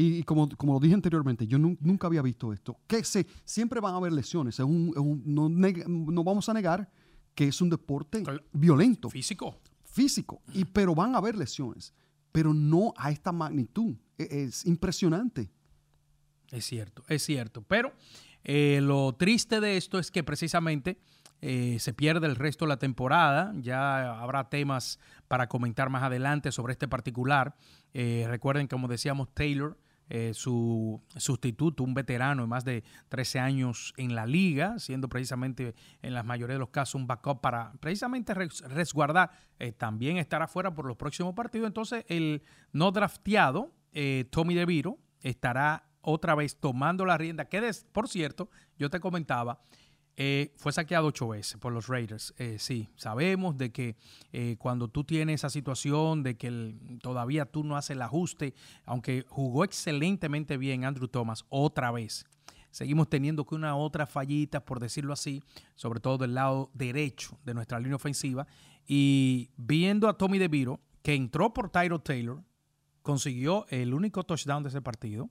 Y, 0.00 0.18
y 0.18 0.22
como, 0.22 0.48
como 0.56 0.74
lo 0.74 0.78
dije 0.80 0.94
anteriormente, 0.94 1.44
yo 1.48 1.58
nun- 1.58 1.76
nunca 1.80 2.06
había 2.06 2.22
visto 2.22 2.52
esto. 2.52 2.78
Que 2.86 3.02
se, 3.02 3.26
siempre 3.44 3.80
van 3.80 3.94
a 3.94 3.96
haber 3.96 4.12
lesiones. 4.12 4.54
Es 4.60 4.64
un- 4.64 4.90
es 4.94 5.00
un- 5.00 5.22
no, 5.26 5.48
no 5.48 6.22
vamos 6.22 6.48
a 6.48 6.54
negar 6.54 6.88
que 7.34 7.48
es 7.48 7.60
un 7.60 7.68
deporte 7.68 8.22
violento, 8.52 9.10
Físico. 9.10 9.56
físico. 9.82 10.40
Y, 10.54 10.64
pero 10.66 10.94
van 10.94 11.16
a 11.16 11.18
haber 11.18 11.36
lesiones. 11.36 11.92
Pero 12.30 12.54
no 12.54 12.94
a 12.96 13.10
esta 13.10 13.32
magnitud. 13.32 13.96
E- 14.16 14.44
Es, 14.44 14.64
impresionante. 14.66 15.50
Es 16.52 16.64
cierto, 16.64 17.02
es 17.08 17.24
cierto. 17.24 17.62
Pero 17.62 17.92
eh, 18.44 18.78
lo 18.80 19.14
triste 19.16 19.60
de 19.60 19.76
esto 19.76 19.98
es 19.98 20.12
que 20.12 20.22
precisamente 20.22 21.00
eh, 21.40 21.78
se 21.80 21.92
pierde 21.92 22.28
el 22.28 22.36
resto 22.36 22.66
de 22.66 22.68
la 22.68 22.78
temporada. 22.78 23.52
Ya 23.60 24.20
habrá 24.22 24.48
temas 24.48 25.00
para 25.26 25.48
comentar 25.48 25.90
más 25.90 26.04
adelante 26.04 26.52
sobre 26.52 26.72
este 26.72 26.86
particular. 26.86 27.56
Eh, 27.94 28.26
recuerden, 28.28 28.68
como 28.68 28.86
decíamos, 28.86 29.34
Taylor, 29.34 29.76
eh, 30.08 30.32
su 30.34 31.02
sustituto, 31.16 31.82
un 31.84 31.94
veterano 31.94 32.42
de 32.42 32.48
más 32.48 32.64
de 32.64 32.82
13 33.08 33.38
años 33.40 33.92
en 33.96 34.14
la 34.14 34.26
liga, 34.26 34.78
siendo 34.78 35.08
precisamente 35.08 35.74
en 36.02 36.14
la 36.14 36.22
mayoría 36.22 36.54
de 36.54 36.60
los 36.60 36.70
casos 36.70 36.94
un 36.96 37.06
backup 37.06 37.40
para 37.40 37.72
precisamente 37.80 38.34
res- 38.34 38.62
resguardar, 38.68 39.30
eh, 39.58 39.72
también 39.72 40.16
estará 40.16 40.48
fuera 40.48 40.74
por 40.74 40.86
los 40.86 40.96
próximos 40.96 41.34
partidos. 41.34 41.66
Entonces, 41.66 42.04
el 42.08 42.42
no 42.72 42.90
drafteado, 42.90 43.72
eh, 43.92 44.24
Tommy 44.30 44.54
DeVito, 44.54 44.98
estará 45.20 45.84
otra 46.00 46.34
vez 46.34 46.56
tomando 46.58 47.04
la 47.04 47.18
rienda, 47.18 47.46
que 47.46 47.60
des- 47.60 47.84
por 47.92 48.08
cierto, 48.08 48.50
yo 48.78 48.88
te 48.88 49.00
comentaba, 49.00 49.60
eh, 50.20 50.52
fue 50.56 50.72
saqueado 50.72 51.06
ocho 51.06 51.28
veces 51.28 51.58
por 51.58 51.72
los 51.72 51.86
Raiders. 51.86 52.34
Eh, 52.38 52.56
sí, 52.58 52.88
sabemos 52.96 53.56
de 53.56 53.70
que 53.70 53.94
eh, 54.32 54.56
cuando 54.58 54.88
tú 54.88 55.04
tienes 55.04 55.36
esa 55.36 55.48
situación 55.48 56.24
de 56.24 56.36
que 56.36 56.74
todavía 57.00 57.46
tú 57.46 57.62
no 57.62 57.76
haces 57.76 57.90
el 57.90 58.02
ajuste, 58.02 58.52
aunque 58.84 59.24
jugó 59.28 59.62
excelentemente 59.62 60.56
bien 60.56 60.84
Andrew 60.84 61.06
Thomas 61.06 61.44
otra 61.50 61.92
vez. 61.92 62.26
Seguimos 62.72 63.08
teniendo 63.08 63.46
que 63.46 63.54
una 63.54 63.76
otra 63.76 64.06
fallita, 64.06 64.64
por 64.64 64.80
decirlo 64.80 65.12
así, 65.12 65.40
sobre 65.76 66.00
todo 66.00 66.18
del 66.18 66.34
lado 66.34 66.72
derecho 66.74 67.38
de 67.44 67.54
nuestra 67.54 67.78
línea 67.78 67.94
ofensiva. 67.94 68.44
Y 68.88 69.50
viendo 69.56 70.08
a 70.08 70.18
Tommy 70.18 70.38
DeVito, 70.38 70.80
que 71.00 71.14
entró 71.14 71.54
por 71.54 71.70
Tyro 71.70 72.00
Taylor, 72.00 72.42
consiguió 73.02 73.66
el 73.68 73.94
único 73.94 74.24
touchdown 74.24 74.64
de 74.64 74.70
ese 74.70 74.82
partido. 74.82 75.30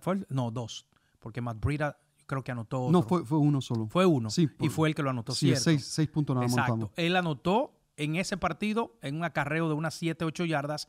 Fue 0.00 0.26
no, 0.28 0.50
dos, 0.50 0.88
porque 1.20 1.40
Matt 1.40 1.60
Breida 1.60 1.96
creo 2.28 2.44
que 2.44 2.52
anotó 2.52 2.82
otro. 2.82 2.92
No, 2.92 3.02
fue, 3.02 3.24
fue 3.24 3.38
uno 3.38 3.60
solo. 3.60 3.88
Fue 3.88 4.06
uno. 4.06 4.30
Sí, 4.30 4.48
y 4.60 4.68
fue 4.68 4.88
el 4.88 4.94
que 4.94 5.02
lo 5.02 5.10
anotó, 5.10 5.32
Sí, 5.32 5.46
¿cierto? 5.46 5.64
seis, 5.64 5.84
seis 5.86 6.08
puntos 6.08 6.36
nada 6.36 6.46
más. 6.46 6.56
Exacto. 6.56 6.92
Él 6.94 7.16
anotó 7.16 7.74
en 7.96 8.14
ese 8.14 8.36
partido, 8.36 8.96
en 9.02 9.16
un 9.16 9.24
acarreo 9.24 9.66
de 9.68 9.74
unas 9.74 9.94
7, 9.94 10.24
8 10.24 10.44
yardas, 10.44 10.88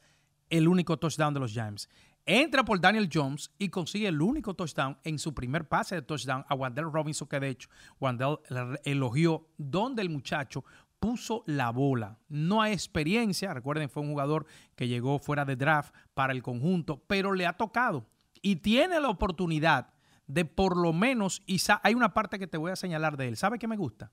el 0.49 0.67
único 0.67 0.97
touchdown 0.97 1.33
de 1.33 1.39
los 1.39 1.51
Giants. 1.51 1.89
Entra 2.25 2.63
por 2.63 2.79
Daniel 2.79 3.09
Jones 3.11 3.51
y 3.57 3.69
consigue 3.69 4.07
el 4.07 4.21
único 4.21 4.53
touchdown 4.53 4.97
en 5.03 5.17
su 5.17 5.33
primer 5.33 5.67
pase 5.67 5.95
de 5.95 6.01
touchdown 6.03 6.45
a 6.47 6.53
Wandell 6.53 6.91
Robinson, 6.91 7.27
que 7.27 7.39
de 7.39 7.49
hecho 7.49 7.69
Wandell 7.99 8.37
elogió 8.83 9.47
donde 9.57 10.03
el 10.03 10.09
muchacho 10.09 10.63
puso 10.99 11.43
la 11.47 11.71
bola. 11.71 12.19
No 12.27 12.61
hay 12.61 12.73
experiencia, 12.73 13.53
recuerden, 13.53 13.89
fue 13.89 14.03
un 14.03 14.09
jugador 14.09 14.45
que 14.75 14.87
llegó 14.87 15.17
fuera 15.17 15.45
de 15.45 15.55
draft 15.55 15.95
para 16.13 16.33
el 16.33 16.43
conjunto, 16.43 17.01
pero 17.07 17.31
le 17.33 17.47
ha 17.47 17.53
tocado 17.53 18.05
y 18.41 18.57
tiene 18.57 18.99
la 18.99 19.09
oportunidad 19.09 19.93
de 20.29 20.45
por 20.45 20.77
lo 20.77 20.93
menos, 20.93 21.41
y 21.47 21.59
hay 21.81 21.95
una 21.95 22.13
parte 22.13 22.37
que 22.37 22.45
te 22.47 22.57
voy 22.57 22.71
a 22.71 22.75
señalar 22.75 23.17
de 23.17 23.27
él. 23.27 23.35
¿Sabe 23.35 23.57
qué 23.57 23.67
me 23.67 23.75
gusta? 23.77 24.11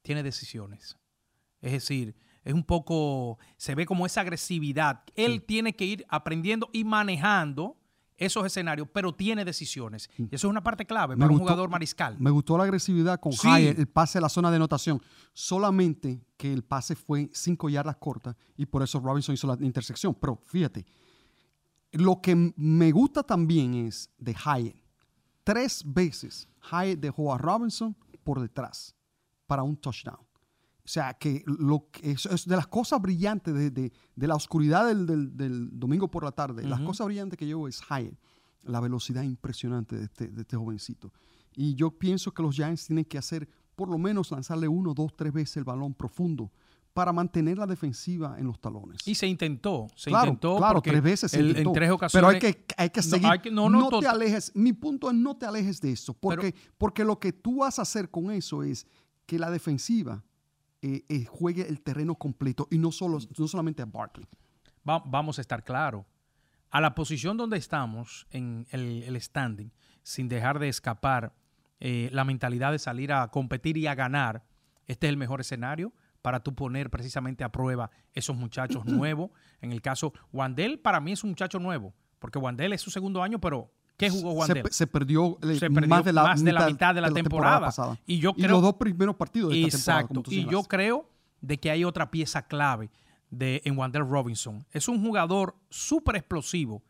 Tiene 0.00 0.22
decisiones. 0.22 0.96
Es 1.60 1.72
decir, 1.72 2.16
es 2.42 2.54
un 2.54 2.64
poco, 2.64 3.38
se 3.58 3.74
ve 3.74 3.84
como 3.86 4.06
esa 4.06 4.22
agresividad. 4.22 5.02
Él 5.14 5.42
tiene 5.44 5.76
que 5.76 5.84
ir 5.84 6.06
aprendiendo 6.08 6.70
y 6.72 6.84
manejando 6.84 7.76
esos 8.16 8.46
escenarios, 8.46 8.88
pero 8.92 9.14
tiene 9.14 9.44
decisiones. 9.44 10.08
Y 10.16 10.24
eso 10.34 10.46
es 10.46 10.50
una 10.50 10.62
parte 10.62 10.86
clave 10.86 11.14
Me 11.14 11.20
para 11.20 11.32
un 11.32 11.38
gustó- 11.38 11.44
jugador 11.52 11.68
mariscal. 11.68 12.16
Me 12.18 12.30
gustó 12.30 12.56
la 12.56 12.64
agresividad 12.64 13.20
con 13.20 13.32
Sí. 13.32 13.48
El 13.48 13.86
pase 13.88 14.16
a 14.16 14.20
la 14.22 14.28
zona 14.30 14.48
de 14.50 14.56
anotación. 14.56 15.00
Solamente 15.34 16.24
que 16.38 16.52
el 16.52 16.64
pase 16.64 16.94
fue 16.96 17.28
cinco 17.34 17.68
yardas 17.68 17.96
cortas 17.96 18.34
y 18.56 18.64
por 18.64 18.82
eso 18.82 18.98
Robinson 18.98 19.34
hizo 19.34 19.46
la 19.46 19.56
intersección. 19.60 20.14
Pero 20.14 20.36
fíjate, 20.42 20.86
lo 21.92 22.20
que 22.22 22.34
me 22.56 22.90
gusta 22.92 23.22
también 23.22 23.74
es 23.74 24.08
de 24.18 24.32
Hyatt. 24.34 24.81
Tres 25.44 25.82
veces 25.86 26.48
Hyatt 26.70 26.98
dejó 27.00 27.34
a 27.34 27.38
Robinson 27.38 27.96
por 28.22 28.40
detrás 28.40 28.94
para 29.46 29.62
un 29.62 29.76
touchdown. 29.76 30.20
O 30.84 30.88
sea, 30.88 31.14
que 31.14 31.44
lo 31.46 31.88
que 31.92 32.10
es, 32.12 32.26
es 32.26 32.44
de 32.46 32.56
las 32.56 32.66
cosas 32.66 33.00
brillantes 33.00 33.54
de, 33.54 33.70
de- 33.70 33.92
de 34.16 34.26
la 34.26 34.34
oscuridad 34.34 34.86
del, 34.86 35.06
del- 35.06 35.36
del 35.36 35.70
domingo 35.78 36.10
por 36.10 36.24
la 36.24 36.32
tarde. 36.32 36.64
Las 36.64 36.80
cosas 36.80 37.06
brillantes 37.06 37.38
que 37.38 37.46
yo 37.46 37.58
veo 37.58 37.68
es 37.68 37.80
Hyatt. 37.88 38.14
La 38.64 38.80
velocidad 38.80 39.22
impresionante 39.22 39.96
de 39.96 40.04
este, 40.04 40.28
de 40.28 40.42
este 40.42 40.56
jovencito. 40.56 41.12
Y 41.54 41.74
yo 41.74 41.90
pienso 41.90 42.32
que 42.32 42.42
los 42.42 42.54
Giants 42.54 42.86
tienen 42.86 43.04
que 43.04 43.18
hacer, 43.18 43.48
por 43.74 43.88
lo 43.88 43.98
menos, 43.98 44.30
lanzarle 44.30 44.68
uno, 44.68 44.94
dos, 44.94 45.14
tres 45.16 45.32
veces 45.32 45.56
el 45.58 45.64
balón 45.64 45.94
profundo 45.94 46.50
para 46.92 47.12
mantener 47.12 47.56
la 47.58 47.66
defensiva 47.66 48.36
en 48.38 48.46
los 48.46 48.60
talones. 48.60 49.06
Y 49.06 49.14
se 49.14 49.26
intentó, 49.26 49.86
se 49.96 50.10
claro, 50.10 50.26
intentó. 50.28 50.56
claro, 50.58 50.82
tres 50.82 51.02
veces 51.02 51.30
se 51.30 51.40
el- 51.40 51.48
intentó. 51.48 51.70
En 51.70 51.74
tres 51.74 51.90
ocasiones. 51.90 52.12
Pero 52.12 52.28
hay 52.28 52.38
que, 52.54 52.66
hay 52.76 52.90
que 52.90 53.00
No, 53.00 53.02
seguir. 53.02 53.26
hay 53.28 53.38
que- 53.38 53.50
no, 53.50 53.70
no, 53.70 53.88
no, 53.90 54.00
te 54.00 54.06
alejes. 54.06 54.52
Mi 54.54 54.72
punto 54.74 55.08
es 55.10 55.16
no 55.16 55.36
te 55.36 55.46
alejes 55.46 55.80
de 55.80 55.92
eso. 55.92 56.12
Porque, 56.14 56.52
Pero- 56.52 56.74
porque 56.78 57.04
lo 57.04 57.18
que 57.18 57.32
tú 57.32 57.58
vas 57.60 57.78
a 57.78 57.82
hacer 57.82 58.10
con 58.10 58.30
eso 58.30 58.62
es 58.62 58.86
que 59.26 59.38
la 59.38 59.50
defensiva 59.50 60.22
eh, 60.84 61.04
eh, 61.08 61.24
juegue 61.26 61.68
el 61.68 61.80
terreno 61.80 62.16
completo 62.16 62.66
y 62.68 62.76
no, 62.76 62.90
solo, 62.90 63.18
no 63.38 63.46
solamente 63.48 63.82
a 63.82 63.86
Barkley. 63.86 64.26
va- 64.88 64.98
vamos 65.06 65.38
a 65.38 65.40
estar 65.40 65.62
claros. 65.64 66.04
A 66.70 66.80
la 66.80 66.94
posición 66.94 67.36
donde 67.36 67.56
estamos 67.56 68.26
en 68.30 68.66
el, 68.70 69.04
el 69.04 69.20
standing, 69.20 69.70
sin 70.02 70.28
dejar 70.28 70.58
de 70.58 70.68
escapar 70.68 71.34
eh, 71.78 72.08
la 72.12 72.24
mentalidad 72.24 72.72
de 72.72 72.78
salir 72.80 73.12
a 73.12 73.28
competir 73.28 73.76
y 73.76 73.86
a 73.86 73.94
ganar, 73.94 74.44
este 74.86 75.06
es 75.06 75.10
el 75.10 75.16
mejor 75.16 75.40
escenario 75.40 75.92
para 76.22 76.40
tú 76.40 76.54
poner 76.54 76.88
precisamente 76.90 77.44
a 77.44 77.50
prueba 77.52 77.90
esos 78.14 78.36
muchachos 78.36 78.84
nuevos. 78.86 79.30
En 79.60 79.72
el 79.72 79.82
caso, 79.82 80.12
Wandel 80.32 80.78
para 80.78 81.00
mí 81.00 81.12
es 81.12 81.22
un 81.24 81.30
muchacho 81.30 81.58
nuevo, 81.58 81.92
porque 82.18 82.38
Wandel 82.38 82.72
es 82.72 82.80
su 82.80 82.90
segundo 82.90 83.22
año, 83.22 83.40
pero 83.40 83.70
¿qué 83.96 84.08
jugó 84.08 84.30
Se, 84.32 84.38
Wandel? 84.38 84.62
pe- 84.62 84.72
se 84.72 84.86
perdió, 84.86 85.38
eh, 85.42 85.56
Se 85.58 85.68
perdió 85.70 85.88
más, 85.88 86.04
de 86.04 86.12
la, 86.12 86.22
más 86.22 86.42
de 86.44 86.52
la 86.52 86.66
mitad 86.66 86.94
de 86.94 87.00
la 87.00 87.10
temporada. 87.10 87.70
Y 88.06 88.18
yo 88.18 88.32
creo- 88.34 88.48
los 88.50 88.62
dos 88.62 88.74
primeros 88.74 89.16
partidos 89.16 89.50
de 89.52 89.64
esta. 89.64 89.76
Exacto. 89.76 90.22
y 90.28 90.46
yo 90.46 90.62
creo 90.62 91.08
de 91.40 91.58
que 91.58 91.70
hay 91.70 91.84
otra 91.84 92.10
pieza 92.10 92.46
clave 92.46 92.90
de, 93.30 93.60
en 93.64 93.76
Wandel 93.76 94.08
Robinson. 94.08 94.64
Es 94.70 94.86
un 94.88 95.04
jugador 95.04 95.56
súper 95.70 96.16
explosivo 96.16 96.82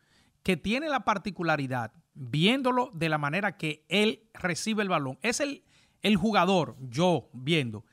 que 0.43 0.57
tiene 0.57 0.89
la 0.89 1.05
particularidad, 1.05 1.91
viéndolo 2.13 2.91
de 2.93 3.09
la 3.09 3.17
manera 3.17 3.57
que 3.57 3.85
él 3.89 4.23
recibe 4.33 4.83
el 4.83 4.89
balón. 4.89 5.17
Es 5.21 5.39
el, 5.39 5.63
el 6.01 6.17
jugador, 6.17 6.75
yo 6.89 7.29
viendo, 7.33 7.85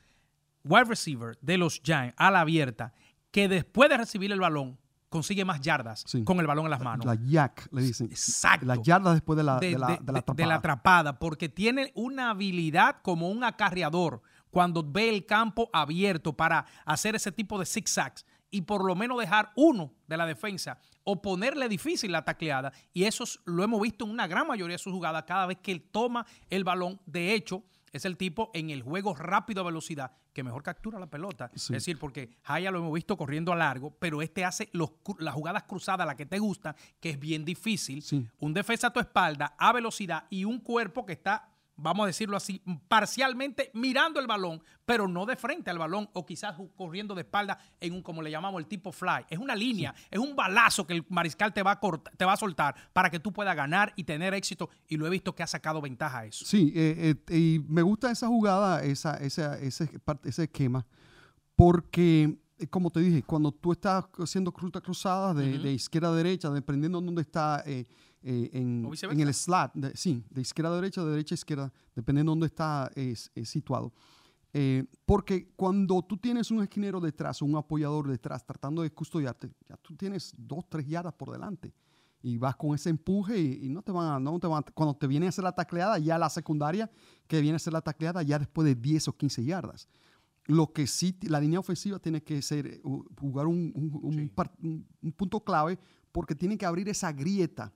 wide 0.64 0.84
receiver 0.84 1.36
de 1.40 1.58
los 1.58 1.80
Giants 1.82 2.14
a 2.16 2.30
la 2.30 2.40
abierta, 2.40 2.92
que 3.30 3.48
después 3.48 3.88
de 3.90 3.96
recibir 3.96 4.30
el 4.32 4.40
balón 4.40 4.78
consigue 5.08 5.44
más 5.44 5.60
yardas 5.60 6.04
Sí. 6.06 6.22
con 6.22 6.38
el 6.38 6.46
balón 6.46 6.66
en 6.66 6.70
las 6.70 6.80
manos. 6.82 7.04
La 7.04 7.14
yak, 7.16 7.68
le 7.72 7.82
dicen. 7.82 8.06
Exacto. 8.10 8.64
La 8.66 8.76
yarda 8.76 9.12
después 9.12 9.36
de 9.36 9.42
la, 9.42 9.58
de, 9.58 9.70
de 9.70 9.78
la, 9.78 9.86
de- 9.88 9.98
de 10.00 10.12
la 10.12 10.20
de- 10.20 10.34
de 10.34 10.46
la 10.46 10.54
atrapada. 10.54 10.54
atrapada, 10.56 11.18
porque 11.18 11.48
tiene 11.48 11.90
una 11.96 12.30
habilidad 12.30 12.96
como 13.02 13.28
un 13.28 13.42
acarreador 13.42 14.22
cuando 14.50 14.84
ve 14.84 15.08
el 15.08 15.26
campo 15.26 15.68
abierto 15.72 16.36
para 16.36 16.64
hacer 16.84 17.16
ese 17.16 17.32
tipo 17.32 17.58
de 17.58 17.66
zigzags 17.66 18.24
y 18.52 18.62
por 18.62 18.84
lo 18.84 18.94
menos 18.96 19.18
dejar 19.18 19.50
uno 19.56 19.92
de 20.08 20.16
la 20.16 20.26
defensa 20.26 20.78
o 21.04 21.20
ponerle 21.22 21.68
difícil 21.68 22.12
la 22.12 22.24
tacleada. 22.24 22.72
Y 22.92 23.04
eso 23.04 23.24
lo 23.46 23.62
hemos 23.64 23.80
visto 23.80 24.04
en 24.04 24.10
una 24.10 24.26
gran 24.28 24.46
mayoría 24.46 24.74
de 24.74 24.78
sus 24.78 24.92
jugadas 24.92 25.24
cada 25.24 25.46
vez 25.46 25.58
que 25.58 25.72
él 25.72 25.82
toma 25.90 26.26
el 26.50 26.62
balón. 26.64 27.00
De 27.06 27.32
hecho, 27.34 27.64
es 27.92 28.04
el 28.04 28.16
tipo 28.16 28.50
en 28.54 28.70
el 28.70 28.82
juego 28.82 29.14
rápido 29.14 29.62
a 29.62 29.64
velocidad 29.64 30.12
que 30.32 30.42
mejor 30.42 30.62
captura 30.62 30.98
la 30.98 31.08
pelota. 31.08 31.50
Es 31.54 31.68
decir, 31.68 31.98
porque 31.98 32.30
Haya 32.44 32.70
lo 32.70 32.78
hemos 32.78 32.92
visto 32.92 33.16
corriendo 33.16 33.52
a 33.52 33.56
largo, 33.56 33.90
pero 33.98 34.22
este 34.22 34.44
hace 34.44 34.68
los, 34.72 34.92
las 35.18 35.34
jugadas 35.34 35.64
cruzadas, 35.64 36.06
la 36.06 36.16
que 36.16 36.26
te 36.26 36.38
gusta, 36.38 36.76
que 37.00 37.10
es 37.10 37.18
bien 37.18 37.44
difícil. 37.44 38.04
Un 38.38 38.54
defensa 38.54 38.88
a 38.88 38.92
tu 38.92 39.00
espalda 39.00 39.54
a 39.58 39.72
velocidad 39.72 40.24
y 40.30 40.44
un 40.44 40.60
cuerpo 40.60 41.04
que 41.04 41.12
está 41.12 41.48
vamos 41.80 42.04
a 42.04 42.06
decirlo 42.06 42.36
así, 42.36 42.62
parcialmente 42.88 43.70
mirando 43.74 44.20
el 44.20 44.26
balón, 44.26 44.62
pero 44.84 45.08
no 45.08 45.26
de 45.26 45.36
frente 45.36 45.70
al 45.70 45.78
balón 45.78 46.08
o 46.12 46.24
quizás 46.26 46.56
corriendo 46.76 47.14
de 47.14 47.22
espalda 47.22 47.58
en 47.80 47.94
un, 47.94 48.02
como 48.02 48.22
le 48.22 48.30
llamamos, 48.30 48.60
el 48.60 48.66
tipo 48.66 48.92
fly. 48.92 49.26
Es 49.28 49.38
una 49.38 49.54
línea, 49.54 49.94
es 50.10 50.18
un 50.18 50.34
balazo 50.34 50.86
que 50.86 50.94
el 50.94 51.06
mariscal 51.08 51.52
te 51.52 51.62
va, 51.62 51.72
a 51.72 51.80
te 52.16 52.24
va 52.24 52.32
a 52.32 52.36
soltar 52.36 52.74
para 52.92 53.10
que 53.10 53.20
tú 53.20 53.32
puedas 53.32 53.56
ganar 53.56 53.92
y 53.96 54.04
tener 54.04 54.34
éxito. 54.34 54.70
Y 54.88 54.96
lo 54.96 55.06
he 55.06 55.10
visto 55.10 55.34
que 55.34 55.42
ha 55.42 55.46
sacado 55.46 55.80
ventaja 55.80 56.20
a 56.20 56.26
eso. 56.26 56.44
Sí, 56.44 56.72
eh, 56.74 57.14
eh, 57.28 57.36
y 57.36 57.60
me 57.68 57.82
gusta 57.82 58.10
esa 58.10 58.26
jugada, 58.26 58.82
esa, 58.82 59.16
esa, 59.16 59.58
ese, 59.58 59.90
ese 60.24 60.42
esquema, 60.44 60.86
porque 61.56 62.38
eh, 62.60 62.66
como 62.66 62.90
te 62.90 63.00
dije, 63.00 63.22
cuando 63.22 63.52
tú 63.52 63.72
estás 63.72 64.04
haciendo 64.18 64.52
rutas 64.54 64.82
cruzadas 64.82 65.34
de, 65.36 65.72
izquierda 65.72 66.10
a 66.10 66.14
derecha, 66.14 66.50
dependiendo 66.50 67.00
de 67.00 67.06
dónde 67.06 67.22
está 67.22 67.62
eh, 67.66 67.86
en, 68.22 68.86
el 69.20 69.34
slat, 69.34 69.74
sí, 69.94 70.24
de 70.30 70.40
izquierda 70.40 70.72
a 70.72 70.76
derecha, 70.76 71.04
de 71.04 71.10
derecha 71.10 71.34
a 71.34 71.36
izquierda, 71.36 71.72
dependiendo 71.94 72.30
de 72.30 72.32
dónde 72.32 72.46
está 72.46 72.90
situado. 73.44 73.92
Eh, 74.52 74.84
porque 75.06 75.52
cuando 75.54 76.02
tú 76.02 76.16
tienes 76.16 76.50
un 76.50 76.62
esquinero 76.62 77.00
detrás 77.00 77.40
o 77.40 77.44
un 77.44 77.56
apoyador 77.56 78.08
detrás 78.08 78.44
tratando 78.44 78.82
de 78.82 78.90
custodiarte, 78.90 79.48
ya 79.68 79.76
tú 79.76 79.94
tienes 79.96 80.34
dos, 80.36 80.64
tres 80.68 80.86
yardas 80.86 81.14
por 81.14 81.30
delante 81.30 81.72
y 82.20 82.36
vas 82.36 82.56
con 82.56 82.74
ese 82.74 82.90
empuje 82.90 83.38
y, 83.38 83.68
no, 83.68 83.82
te 83.82 83.92
van 83.92 84.12
a, 84.12 84.18
no 84.18 84.38
te 84.40 84.48
van 84.48 84.64
cuando 84.74 84.96
te 84.96 85.06
viene 85.06 85.26
a 85.26 85.28
hacer 85.28 85.44
la 85.44 85.54
tacleada, 85.54 85.98
ya 85.98 86.18
la 86.18 86.28
secundaria 86.28 86.90
que 87.28 87.40
viene 87.40 87.54
a 87.54 87.56
hacer 87.56 87.72
la 87.72 87.80
tacleada 87.80 88.22
ya 88.22 88.38
después 88.38 88.66
de 88.66 88.74
10 88.74 89.08
o 89.08 89.16
15 89.16 89.44
yardas. 89.44 89.88
Lo 90.46 90.72
que 90.72 90.88
sí, 90.88 91.16
la 91.22 91.40
línea 91.40 91.60
ofensiva 91.60 92.00
tiene 92.00 92.22
que 92.22 92.42
ser 92.42 92.80
jugar 93.20 93.46
un, 93.46 93.72
un 95.00 95.12
punto 95.12 95.44
clave 95.44 95.78
porque 96.10 96.34
tiene 96.34 96.58
que 96.58 96.66
abrir 96.66 96.88
esa 96.88 97.12
grieta 97.12 97.72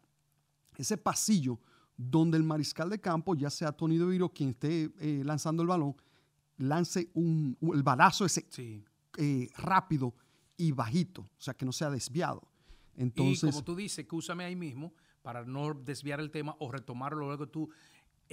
ese 0.83 0.97
pasillo 0.97 1.59
donde 1.97 2.37
el 2.37 2.43
mariscal 2.43 2.91
de 2.91 3.01
campo, 3.01 3.35
ya 3.35 3.51
sea 3.51 3.73
Tony 3.73 3.99
DeVito 3.99 4.29
quien 4.31 4.51
esté 4.51 4.91
eh, 4.99 5.23
lanzando 5.25 5.63
el 5.63 5.69
balón, 5.69 5.97
lance 6.57 7.11
un, 7.15 7.57
el 7.73 7.83
balazo 7.83 8.25
ese 8.25 8.47
eh, 9.17 9.49
rápido 9.57 10.15
y 10.57 10.73
bajito, 10.73 11.23
o 11.23 11.41
sea, 11.41 11.55
que 11.55 11.65
no 11.65 11.73
sea 11.73 11.91
desviado. 11.91 12.43
Entonces, 12.97 13.45
y 13.45 13.53
como 13.53 13.65
tú 13.65 13.75
dices, 13.75 14.07
que 14.07 14.15
úsame 14.15 14.45
ahí 14.45 14.57
mismo 14.57 14.95
para 15.23 15.45
no 15.45 15.75
desviar 15.75 16.21
el 16.21 16.31
tema 16.31 16.55
o 16.59 16.71
retomarlo 16.71 17.27
luego 17.27 17.49
tú 17.49 17.71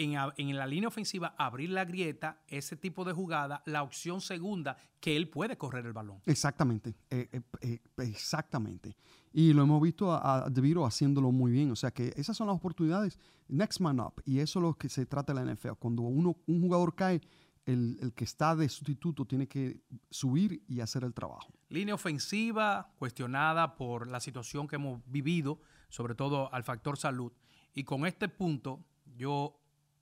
en, 0.03 0.55
la 0.55 0.67
línea 0.67 0.87
ofensiva 0.87 1.35
abrir 1.37 1.69
la 1.69 1.85
grieta, 1.85 2.41
ese 2.47 2.75
tipo 2.75 3.05
de 3.05 3.13
jugada, 3.13 3.61
la 3.65 3.83
opción 3.83 4.21
segunda, 4.21 4.77
que 4.99 5.15
él 5.15 5.29
puede 5.29 5.57
correr 5.57 5.85
el 5.85 5.93
balón. 5.93 6.21
Exactamente, 6.25 6.95
eh, 7.09 7.29
eh, 7.31 7.41
eh, 7.61 7.79
exactamente. 7.97 8.95
Y 9.33 9.53
lo 9.53 9.63
hemos 9.63 9.81
visto 9.81 10.11
a, 10.11 10.49
De 10.49 10.61
Viro 10.61 10.85
haciéndolo 10.85 11.31
muy 11.31 11.51
bien. 11.51 11.71
O 11.71 11.75
sea 11.75 11.91
que 11.91 12.11
esas 12.15 12.35
son 12.35 12.47
las 12.47 12.55
oportunidades. 12.55 13.17
Next 13.47 13.79
man 13.79 13.99
up. 13.99 14.21
Y 14.25 14.39
eso 14.39 14.59
es 14.59 14.63
lo 14.63 14.73
que 14.73 14.89
se 14.89 15.05
trata 15.05 15.31
en 15.31 15.45
la 15.45 15.53
NFL. 15.53 15.73
Cuando 15.79 16.01
uno, 16.03 16.35
un 16.47 16.61
jugador 16.61 16.95
cae, 16.95 17.21
el, 17.65 17.97
el, 18.01 18.13
que 18.13 18.25
está 18.25 18.55
de 18.55 18.67
sustituto 18.67 19.23
tiene 19.23 19.47
que 19.47 19.81
subir 20.09 20.63
y 20.67 20.81
hacer 20.81 21.03
el 21.03 21.13
trabajo. 21.13 21.53
Línea 21.69 21.95
ofensiva 21.95 22.91
cuestionada 22.97 23.75
por 23.75 24.07
la 24.07 24.19
situación 24.19 24.67
que 24.67 24.75
hemos 24.75 25.01
vivido, 25.05 25.61
sobre 25.87 26.15
todo 26.15 26.53
al 26.53 26.63
factor 26.63 26.97
salud. 26.97 27.31
Y 27.73 27.83
con 27.85 28.05
este 28.05 28.27
punto, 28.27 28.83
yo 29.15 29.60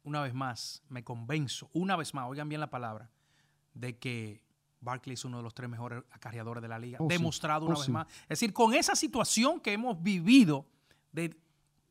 una 0.09 0.23
vez 0.23 0.33
más, 0.33 0.81
me 0.89 1.03
convenzo, 1.03 1.69
una 1.71 1.95
vez 1.95 2.13
más, 2.15 2.27
oigan 2.27 2.49
bien 2.49 2.59
la 2.59 2.69
palabra, 2.69 3.11
de 3.75 3.97
que 3.97 4.41
Barkley 4.81 5.13
es 5.13 5.23
uno 5.23 5.37
de 5.37 5.43
los 5.43 5.53
tres 5.53 5.69
mejores 5.69 6.03
acarreadores 6.09 6.61
de 6.63 6.67
la 6.67 6.79
liga. 6.79 6.97
Oh, 6.99 7.07
Demostrado 7.07 7.67
una 7.67 7.75
oh, 7.75 7.79
vez 7.79 7.89
más. 7.89 8.07
Es 8.23 8.29
decir, 8.29 8.51
con 8.51 8.73
esa 8.73 8.95
situación 8.95 9.59
que 9.59 9.71
hemos 9.71 10.01
vivido 10.01 10.65
de 11.11 11.39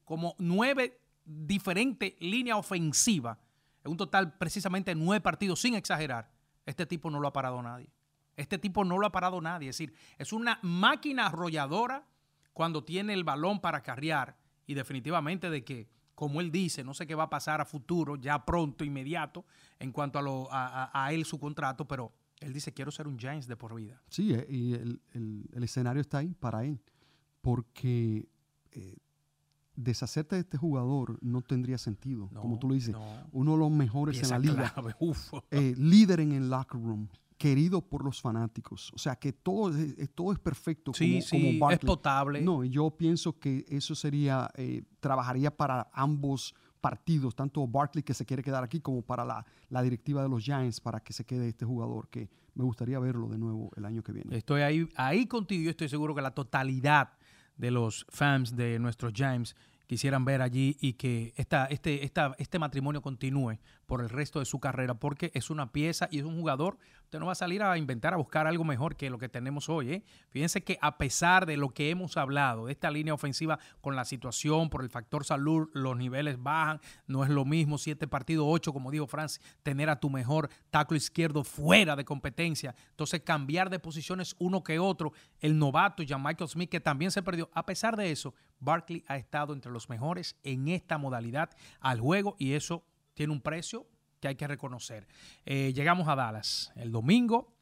como 0.04 0.35
nueve 0.38 1.00
diferentes 1.24 2.14
líneas 2.18 2.59
ofensivas, 2.59 3.38
en 3.85 3.92
un 3.92 3.96
total 3.96 4.37
precisamente 4.37 4.94
nueve 4.94 5.20
partidos, 5.20 5.61
sin 5.61 5.74
exagerar, 5.74 6.28
este 6.66 6.87
tipo 6.87 7.11
no 7.11 7.20
lo 7.20 7.28
ha 7.28 7.33
parado 7.33 7.62
nadie. 7.62 7.88
Este 8.37 8.59
tipo 8.59 8.85
no 8.85 8.98
lo 8.98 9.07
ha 9.07 9.12
parado 9.12 9.40
nadie. 9.40 9.68
Es 9.68 9.78
decir, 9.78 9.94
es 10.18 10.33
una 10.33 10.59
máquina 10.62 11.26
arrolladora 11.26 12.04
cuando 12.52 12.83
tiene 12.83 13.12
el 13.12 13.22
balón 13.22 13.61
para 13.61 13.83
carrear 13.83 14.37
y 14.66 14.74
definitivamente 14.74 15.50
de 15.50 15.64
que 15.64 15.88
como 16.18 16.40
él 16.40 16.50
dice, 16.50 16.83
no 16.83 16.94
sé 16.94 17.07
qué 17.07 17.14
va 17.14 17.22
a 17.22 17.31
pasar 17.31 17.61
a 17.61 17.64
futuro, 17.64 18.16
ya 18.16 18.44
pronto, 18.44 18.85
inmediato, 18.85 19.44
en 19.78 19.92
cuanto 19.92 20.18
a, 20.18 20.22
lo, 20.22 20.48
a, 20.50 21.12
él 21.12 21.24
su 21.24 21.38
contrato, 21.38 21.87
pero 21.87 22.12
él 22.40 22.52
dice, 22.52 22.74
quiero 22.74 22.90
ser 22.90 23.07
un 23.07 23.16
Giants 23.16 23.46
de 23.46 23.54
por 23.57 23.72
vida. 23.72 24.02
Sí, 24.09 24.35
eh, 24.35 24.44
y 24.50 24.72
el, 24.72 25.62
escenario 25.62 26.00
está 26.00 26.18
ahí 26.18 26.35
para 26.35 26.64
él, 26.64 26.81
porque 27.40 28.28
eh, 28.72 28.96
deshacerte 29.76 30.35
de 30.35 30.40
este 30.40 30.59
jugador 30.59 31.20
no 31.22 31.40
tendría 31.40 31.78
sentido, 31.78 32.28
como 32.35 32.59
tú 32.59 32.66
lo 32.66 32.74
dices. 32.74 32.96
Uno 33.31 33.52
de 33.52 33.59
los 33.59 33.70
mejores 33.70 34.20
en 34.20 34.31
la 34.31 34.40
liga, 34.40 34.74
eh, 35.52 35.72
líder 35.78 36.18
en 36.18 36.33
el 36.33 36.50
locker 36.50 36.81
room, 36.81 37.09
querido 37.38 37.81
por 37.81 38.05
los 38.05 38.20
fanáticos. 38.20 38.92
O 38.94 38.98
sea, 38.98 39.16
que 39.16 39.33
todo 39.33 39.74
es, 39.74 40.11
todo 40.14 40.33
es 40.33 40.38
perfecto 40.38 40.92
sí, 40.92 41.20
como, 41.20 41.22
sí, 41.22 41.61
es 41.70 41.79
potable. 41.79 42.42
No, 42.42 42.64
yo 42.64 42.90
pienso 42.90 43.38
que 43.38 43.64
eso 43.68 43.94
sería, 43.94 44.51
eh, 44.57 44.83
trabajaría 45.01 45.57
para 45.57 45.88
ambos 45.92 46.55
partidos, 46.81 47.35
tanto 47.35 47.66
Barkley 47.66 48.03
que 48.03 48.14
se 48.14 48.24
quiere 48.24 48.42
quedar 48.42 48.62
aquí 48.62 48.81
como 48.81 49.03
para 49.03 49.24
la, 49.24 49.44
la, 49.68 49.83
directiva 49.83 50.22
de 50.22 50.29
los 50.29 50.44
Giants 50.44 50.81
para 50.81 51.01
que 51.01 51.12
se 51.12 51.24
quede 51.24 51.48
este 51.48 51.64
jugador 51.64 52.09
que 52.09 52.29
me 52.55 52.64
gustaría 52.64 52.98
verlo 52.98 53.29
de 53.29 53.38
nuevo 53.38 53.70
el 53.77 53.85
año 53.85 54.03
que 54.03 54.12
viene. 54.12 54.37
Estoy 54.37 54.62
ahí, 54.62 54.88
ahí 54.96 55.27
contigo, 55.27 55.64
yo 55.64 55.70
estoy 55.70 55.88
seguro 55.88 56.14
que 56.14 56.22
la 56.22 56.33
totalidad 56.33 57.12
de 57.57 57.70
los 57.70 58.07
fans 58.11 58.57
de 58.57 58.79
nuestros 58.79 59.12
Giants 59.12 59.57
quisieran 59.88 60.24
ver 60.24 60.42
allí 60.42 60.77
y 60.81 60.92
que 60.92 61.33
esta, 61.37 61.64
este, 61.66 62.05
esta, 62.05 62.35
este 62.38 62.59
matrimonio 62.59 63.01
continúe 63.01 63.59
por 63.87 64.03
el 64.03 64.11
resto 64.11 64.38
de 64.38 64.44
su 64.44 64.61
carrera, 64.61 64.94
porque 64.94 65.33
es 65.35 65.51
una 65.51 65.72
pieza 65.72 66.09
y 66.12 66.18
es 66.18 66.24
un 66.24 66.38
jugador. 66.38 66.79
Usted 67.08 67.20
no 67.20 67.24
va 67.24 67.32
a 67.32 67.36
salir 67.36 67.62
a 67.62 67.78
inventar, 67.78 68.12
a 68.12 68.18
buscar 68.18 68.46
algo 68.46 68.64
mejor 68.64 68.94
que 68.94 69.08
lo 69.08 69.16
que 69.16 69.30
tenemos 69.30 69.70
hoy. 69.70 69.92
¿eh? 69.94 70.04
Fíjense 70.28 70.62
que 70.62 70.78
a 70.82 70.98
pesar 70.98 71.46
de 71.46 71.56
lo 71.56 71.70
que 71.70 71.88
hemos 71.88 72.18
hablado, 72.18 72.66
de 72.66 72.72
esta 72.72 72.90
línea 72.90 73.14
ofensiva 73.14 73.58
con 73.80 73.96
la 73.96 74.04
situación, 74.04 74.68
por 74.68 74.82
el 74.82 74.90
factor 74.90 75.24
salud, 75.24 75.70
los 75.72 75.96
niveles 75.96 76.36
bajan, 76.42 76.82
no 77.06 77.24
es 77.24 77.30
lo 77.30 77.46
mismo 77.46 77.78
siete 77.78 78.06
partidos, 78.06 78.44
ocho, 78.46 78.74
como 78.74 78.90
dijo 78.90 79.06
Francis, 79.06 79.40
tener 79.62 79.88
a 79.88 79.98
tu 79.98 80.10
mejor 80.10 80.50
tackle 80.68 80.98
izquierdo 80.98 81.44
fuera 81.44 81.96
de 81.96 82.04
competencia. 82.04 82.74
Entonces 82.90 83.22
cambiar 83.22 83.70
de 83.70 83.78
posiciones 83.78 84.36
uno 84.38 84.62
que 84.62 84.78
otro. 84.78 85.14
El 85.40 85.58
novato, 85.58 86.02
Jan 86.06 86.22
Michael 86.22 86.50
Smith, 86.50 86.68
que 86.68 86.78
también 86.78 87.10
se 87.10 87.22
perdió. 87.22 87.48
A 87.54 87.64
pesar 87.64 87.96
de 87.96 88.10
eso, 88.10 88.34
Barkley 88.60 89.02
ha 89.08 89.16
estado 89.16 89.54
entre 89.54 89.72
los 89.72 89.88
mejores 89.88 90.36
en 90.42 90.68
esta 90.68 90.98
modalidad 90.98 91.48
al 91.80 92.00
juego 92.00 92.36
y 92.38 92.52
eso 92.52 92.84
tiene 93.14 93.32
un 93.32 93.40
precio 93.40 93.86
que 94.20 94.28
hay 94.28 94.35
que 94.37 94.46
reconocer. 94.46 95.07
Eh, 95.44 95.72
llegamos 95.74 96.09
a 96.09 96.16
Dallas 96.16 96.72
el 96.76 96.92
domingo. 96.92 97.54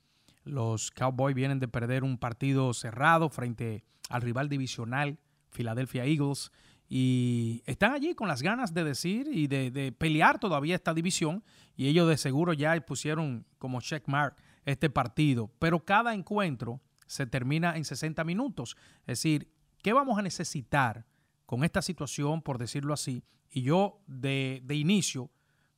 Los 0.44 0.90
Cowboys 0.90 1.34
vienen 1.34 1.58
de 1.58 1.68
perder 1.68 2.04
un 2.04 2.18
partido 2.18 2.72
cerrado 2.72 3.28
frente 3.30 3.84
al 4.08 4.22
rival 4.22 4.48
divisional 4.48 5.18
Philadelphia 5.50 6.04
Eagles 6.04 6.52
y 6.88 7.62
están 7.66 7.92
allí 7.92 8.14
con 8.14 8.28
las 8.28 8.42
ganas 8.42 8.72
de 8.72 8.84
decir 8.84 9.26
y 9.32 9.48
de, 9.48 9.92
pelear 9.98 10.38
todavía 10.38 10.76
esta 10.76 10.94
división 10.94 11.42
y 11.76 11.88
ellos 11.88 12.08
de 12.08 12.16
seguro 12.16 12.52
ya 12.52 12.78
pusieron 12.86 13.44
como 13.58 13.80
checkmark 13.80 14.36
este 14.64 14.88
partido, 14.88 15.50
pero 15.58 15.84
cada 15.84 16.14
encuentro 16.14 16.80
se 17.06 17.26
termina 17.26 17.76
en 17.76 17.84
60 17.84 18.22
minutos, 18.22 18.76
es 19.00 19.18
decir, 19.18 19.50
¿Qué 19.86 19.92
vamos 19.92 20.18
a 20.18 20.22
necesitar 20.22 21.06
con 21.46 21.62
esta 21.62 21.80
situación, 21.80 22.42
por 22.42 22.58
decirlo 22.58 22.92
así? 22.92 23.22
Y 23.52 23.62
yo 23.62 24.00
de, 24.08 24.60
inicio, 24.70 25.30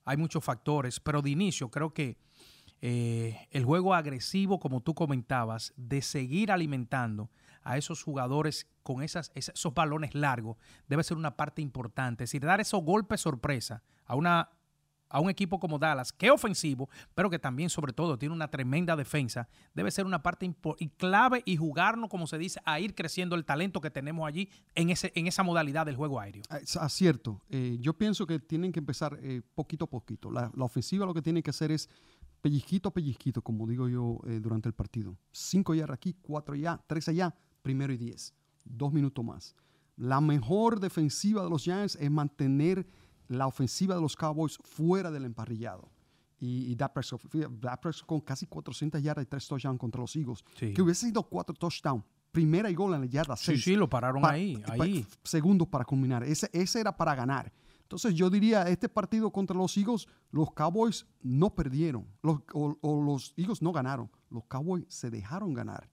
hay 0.08 0.16
muchos 0.16 0.42
factores, 0.42 1.00
pero 1.00 1.20
de 1.20 1.28
inicio 1.28 1.70
creo 1.70 1.92
que 1.92 2.16
eh, 2.80 3.46
el 3.50 3.66
juego 3.66 3.94
agresivo, 3.94 4.58
como 4.58 4.80
tú 4.80 4.94
comentabas, 4.94 5.74
de 5.76 6.00
seguir 6.00 6.50
alimentando 6.50 7.30
a 7.62 7.76
esos 7.76 8.02
jugadores 8.02 8.66
con 8.82 9.02
esas, 9.02 9.30
esos 9.34 9.74
balones 9.74 10.14
largos, 10.14 10.56
debe 10.88 11.04
ser 11.04 11.18
una 11.18 11.36
parte 11.36 11.60
importante. 11.60 12.24
Es 12.24 12.30
decir, 12.30 12.42
dar 12.46 12.58
esos 12.58 12.82
golpes 12.82 13.20
sorpresa 13.20 13.82
a 14.06 14.14
una 14.14 14.48
a 15.08 15.20
un 15.20 15.30
equipo 15.30 15.58
como 15.58 15.78
Dallas, 15.78 16.12
que 16.12 16.26
es 16.26 16.32
ofensivo, 16.32 16.88
pero 17.14 17.30
que 17.30 17.38
también, 17.38 17.70
sobre 17.70 17.92
todo, 17.92 18.18
tiene 18.18 18.34
una 18.34 18.48
tremenda 18.48 18.96
defensa, 18.96 19.48
debe 19.74 19.90
ser 19.90 20.06
una 20.06 20.22
parte 20.22 20.52
y 20.78 20.88
clave 20.90 21.42
y 21.44 21.56
jugarnos, 21.56 22.10
como 22.10 22.26
se 22.26 22.38
dice, 22.38 22.60
a 22.64 22.80
ir 22.80 22.94
creciendo 22.94 23.36
el 23.36 23.44
talento 23.44 23.80
que 23.80 23.90
tenemos 23.90 24.26
allí 24.26 24.48
en, 24.74 24.90
ese, 24.90 25.12
en 25.14 25.26
esa 25.26 25.42
modalidad 25.42 25.86
del 25.86 25.96
juego 25.96 26.20
aéreo. 26.20 26.42
Ah, 26.48 26.88
cierto. 26.88 27.42
Eh, 27.48 27.78
yo 27.80 27.94
pienso 27.94 28.26
que 28.26 28.38
tienen 28.38 28.72
que 28.72 28.80
empezar 28.80 29.18
eh, 29.22 29.42
poquito 29.54 29.86
a 29.86 29.90
poquito. 29.90 30.30
La, 30.30 30.50
ofensiva 30.58 31.06
lo 31.06 31.14
que 31.14 31.22
tiene 31.22 31.42
que 31.42 31.50
hacer 31.50 31.72
es 31.72 31.88
pellizquito 32.40 32.90
a 32.90 32.92
pellizquito, 32.92 33.42
como 33.42 33.66
digo 33.66 33.88
yo 33.88 34.20
eh, 34.26 34.40
durante 34.40 34.68
el 34.68 34.74
partido. 34.74 35.16
Cinco 35.32 35.74
yardas 35.74 35.96
aquí, 35.96 36.14
cuatro 36.20 36.54
allá, 36.54 36.80
tres 36.86 37.08
allá, 37.08 37.34
primero 37.62 37.92
y 37.92 37.96
diez. 37.96 38.34
Dos 38.64 38.92
minutos 38.92 39.24
más. 39.24 39.56
La 39.96 40.20
mejor 40.20 40.78
defensiva 40.78 41.42
de 41.42 41.50
los 41.50 41.64
Giants 41.64 41.96
es 41.96 42.10
mantener 42.10 42.86
la 43.28 43.46
ofensiva 43.46 43.94
de 43.94 44.00
los 44.00 44.16
Cowboys 44.16 44.58
fuera 44.62 45.10
del 45.10 45.24
emparrillado. 45.24 45.88
Y, 46.40 46.70
y 46.70 46.74
Dak 46.76 46.92
Prescott, 46.92 47.22
Dak 47.32 47.80
Prescott 47.80 48.06
con 48.06 48.20
casi 48.20 48.46
400 48.46 49.02
yardas 49.02 49.24
y 49.24 49.26
tres 49.28 49.46
touchdowns 49.48 49.78
contra 49.80 50.00
los 50.00 50.14
Eagles. 50.16 50.44
Sí. 50.58 50.72
Que 50.72 50.82
hubiese 50.82 51.06
sido 51.06 51.22
cuatro 51.24 51.54
touchdowns. 51.54 52.04
Primera 52.30 52.70
y 52.70 52.74
gol 52.74 52.94
en 52.94 53.00
la 53.00 53.06
yarda 53.06 53.36
Sí, 53.36 53.56
sí, 53.56 53.74
lo 53.74 53.88
pararon 53.88 54.22
pa- 54.22 54.32
ahí, 54.32 54.56
pa- 54.58 54.84
ahí. 54.84 55.04
Segundos 55.24 55.66
para 55.66 55.84
culminar. 55.84 56.22
Ese, 56.22 56.48
ese 56.52 56.78
era 56.80 56.96
para 56.96 57.14
ganar. 57.14 57.52
Entonces 57.82 58.14
yo 58.14 58.28
diría, 58.28 58.64
este 58.64 58.88
partido 58.88 59.30
contra 59.32 59.56
los 59.56 59.74
Eagles, 59.76 60.06
los 60.30 60.52
Cowboys 60.52 61.06
no 61.22 61.54
perdieron. 61.54 62.06
Los, 62.22 62.40
o, 62.52 62.76
o 62.82 63.02
los 63.02 63.32
Eagles 63.36 63.62
no 63.62 63.72
ganaron. 63.72 64.10
Los 64.30 64.44
Cowboys 64.44 64.84
se 64.88 65.10
dejaron 65.10 65.54
ganar. 65.54 65.90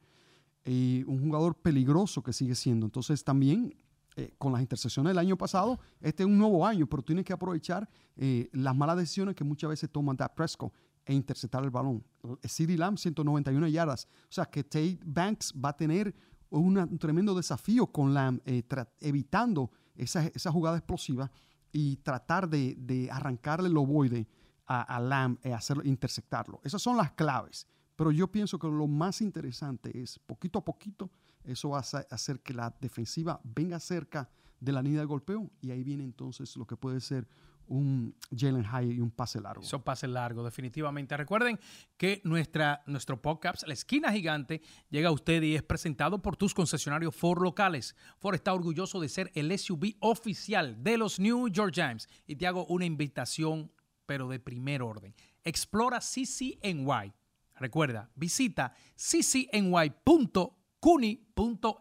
Y 0.65 1.04
un 1.08 1.21
jugador 1.21 1.56
peligroso 1.56 2.21
que 2.21 2.34
sigue 2.34 2.54
siendo. 2.56 2.86
Entonces 2.86 3.24
también 3.24 3.76
eh, 4.17 4.34
con 4.38 4.54
las 4.54 4.62
intercepciones 4.62 5.12
del 5.12 5.17
año 5.17 5.38
pasado, 5.38 5.80
este 5.99 6.23
es 6.23 6.28
un 6.28 6.38
nuevo 6.38 6.65
año, 6.65 6.88
pero 6.88 7.04
tienes 7.04 7.25
que 7.25 7.34
aprovechar 7.34 7.89
eh, 8.15 8.49
las 8.54 8.75
malas 8.75 8.97
decisiones 8.97 9.36
que 9.36 9.43
muchas 9.43 9.69
veces 9.69 9.89
toma 9.91 10.13
Dak 10.13 10.34
Prescott 10.34 10.73
e 11.06 11.13
interceptar 11.13 11.63
el 11.63 11.69
balón. 11.69 12.01
CD 12.43 12.78
Lamb, 12.78 12.97
191 12.97 13.67
yardas. 13.67 14.08
O 14.30 14.32
sea 14.32 14.45
que 14.45 14.63
Tate 14.63 14.99
Banks 15.04 15.54
va 15.54 15.69
a 15.69 15.75
tener 15.75 16.15
un 16.49 16.97
tremendo 16.97 17.36
desafío 17.36 17.88
con 17.88 18.13
Lamb, 18.13 18.39
eh, 18.45 18.63
evitando 19.01 19.69
esa, 19.95 20.51
jugada 20.51 20.78
explosiva 20.78 21.30
y 21.71 21.97
tratar 21.97 22.47
de, 22.49 23.10
arrancarle 23.12 23.67
el 23.67 23.78
ovoide 23.78 24.28
a, 24.65 24.82
a 24.82 24.99
Lamb 24.99 25.38
e 25.43 25.54
hacerlo, 25.54 25.84
interceptarlo. 25.84 26.62
Esas 26.63 26.82
son 26.82 26.95
las 26.95 27.12
claves. 27.12 27.67
Pero 27.95 28.12
yo 28.12 28.32
pienso 28.32 28.60
que 28.60 28.67
lo 28.67 28.88
más 28.88 29.21
interesante 29.21 30.01
es, 30.01 30.19
poquito 30.19 30.60
a 30.60 30.65
poquito, 30.65 31.10
eso 31.45 31.69
va 31.69 31.79
a 31.79 31.81
hacer 31.81 32.41
que 32.41 32.53
la 32.53 32.75
defensiva 32.79 33.39
venga 33.43 33.79
cerca 33.79 34.29
de 34.60 34.71
la 34.71 34.81
línea 34.81 35.01
de 35.01 35.05
golpeo 35.05 35.51
y 35.62 35.71
ahí 35.71 35.84
viene 35.84 36.03
entonces 36.03 36.55
lo 36.58 36.65
que 36.65 36.77
puede 36.77 36.99
ser 37.01 37.27
un 37.67 38.15
Jalen 38.36 38.63
High 38.63 38.91
y 38.91 38.99
un 38.99 39.12
pase 39.12 39.41
largo. 39.41 39.62
Eso 39.62 39.84
pase 39.84 40.08
largo, 40.08 40.43
definitivamente. 40.43 41.17
Recuerden 41.17 41.60
que 41.97 42.21
nuestra, 42.23 42.84
nuestro 42.86 43.21
podcast, 43.21 43.67
La 43.67 43.73
Esquina 43.73 44.12
Gigante, 44.12 44.62
llega 44.89 45.10
a 45.10 45.12
usted 45.12 45.41
y 45.41 45.55
es 45.55 45.63
presentado 45.63 46.21
por 46.21 46.38
tus 46.38 46.53
concesionarios 46.53 47.15
Ford 47.15 47.41
locales. 47.41 47.95
Ford 48.19 48.36
está 48.36 48.53
orgulloso 48.53 48.99
de 48.99 49.10
ser 49.10 49.31
el 49.34 49.58
SUV 49.58 49.95
oficial 49.99 50.84
de 50.84 50.97
los 50.97 51.19
New 51.19 51.47
York 51.49 51.73
Giants. 51.73 52.08
Y 52.27 52.36
te 52.36 52.47
hago 52.47 52.65
una 52.67 52.86
invitación, 52.86 53.71
pero 54.05 54.27
de 54.27 54.39
primer 54.39 54.81
orden. 54.81 55.15
Explora 55.43 55.99
CCNY. 55.99 57.13
Recuerda, 57.58 58.12
visita 58.15 58.73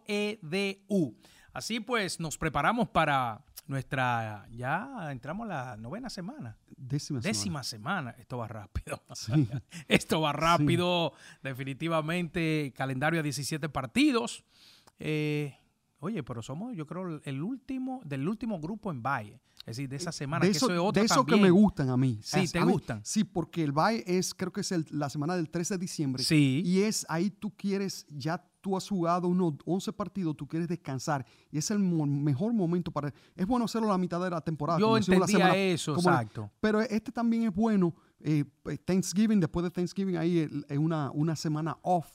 ccny.cuni.edu. 0.05 1.15
Así 1.53 1.79
pues, 1.79 2.19
nos 2.19 2.37
preparamos 2.37 2.89
para 2.89 3.43
nuestra, 3.67 4.45
ya 4.51 5.09
entramos 5.11 5.45
a 5.45 5.47
la 5.47 5.77
novena 5.77 6.09
semana. 6.09 6.57
Décima. 6.75 7.21
semana. 7.21 7.33
Décima 7.33 7.63
semana. 7.63 8.15
Esto 8.19 8.37
va 8.37 8.47
rápido. 8.47 9.01
Sí. 9.13 9.47
Esto 9.87 10.21
va 10.21 10.33
rápido. 10.33 11.13
Definitivamente, 11.41 12.73
calendario 12.75 13.21
a 13.21 13.23
17 13.23 13.69
partidos. 13.69 14.43
Eh, 14.99 15.55
oye, 15.99 16.21
pero 16.23 16.41
somos, 16.41 16.75
yo 16.75 16.85
creo, 16.85 17.21
el 17.23 17.41
último, 17.41 18.01
del 18.05 18.27
último 18.27 18.59
grupo 18.59 18.91
en 18.91 19.01
Valle. 19.01 19.39
Es 19.59 19.77
decir, 19.77 19.89
de 19.89 19.95
esa 19.95 20.11
semana, 20.11 20.45
de 20.45 20.51
que 20.51 20.57
eso, 20.57 20.71
es 20.71 20.77
otro 20.77 21.01
de 21.01 21.05
eso 21.07 21.25
que 21.25 21.37
me 21.37 21.49
gustan 21.49 21.89
a 21.89 21.97
mí. 21.97 22.19
Sí, 22.21 22.41
Es- 22.41 22.51
¿te 22.51 22.59
mí- 22.63 22.71
gustan? 22.71 23.01
Sí, 23.03 23.23
porque 23.23 23.63
el 23.63 23.71
bye 23.71 24.03
es, 24.05 24.35
creo 24.35 24.51
que 24.53 24.61
es 24.61 24.71
el- 24.71 24.85
la 24.91 25.09
semana 25.09 25.35
del 25.35 25.49
13 25.49 25.75
de 25.75 25.77
diciembre. 25.79 26.23
Sí. 26.23 26.61
Y 26.63 26.81
es 26.81 27.03
ahí 27.09 27.31
tú 27.31 27.55
quieres, 27.55 28.05
ya 28.09 28.45
tú 28.65 28.75
has 28.75 28.89
jugado 28.89 29.27
unos 29.27 29.53
11 29.63 29.93
partidos, 29.93 30.35
tú 30.35 30.47
quieres 30.47 30.67
descansar. 30.67 31.23
Y 31.51 31.59
es 31.59 31.69
el 31.69 31.77
mo- 31.77 32.07
mejor 32.07 32.51
momento 32.51 32.89
para... 32.89 33.13
Es 33.35 33.45
bueno 33.45 33.65
hacerlo 33.65 33.89
a 33.89 33.91
la 33.91 33.97
mitad 33.99 34.19
de 34.19 34.31
la 34.31 34.41
temporada. 34.41 34.79
Yo 34.79 34.97
entendía 34.97 35.27
semana- 35.27 35.55
eso, 35.55 35.91
la- 35.91 35.97
exacto. 35.99 36.49
pero 36.59 36.81
este 36.81 37.11
también 37.11 37.43
es 37.43 37.53
bueno. 37.53 37.93
eh, 38.21 38.43
Thanksgiving, 38.85 39.39
después 39.39 39.63
de 39.65 39.69
Thanksgiving, 39.69 40.17
ahí 40.17 40.39
es 40.67 40.77
una, 40.79 41.11
una 41.11 41.35
semana 41.35 41.77
off 41.83 42.07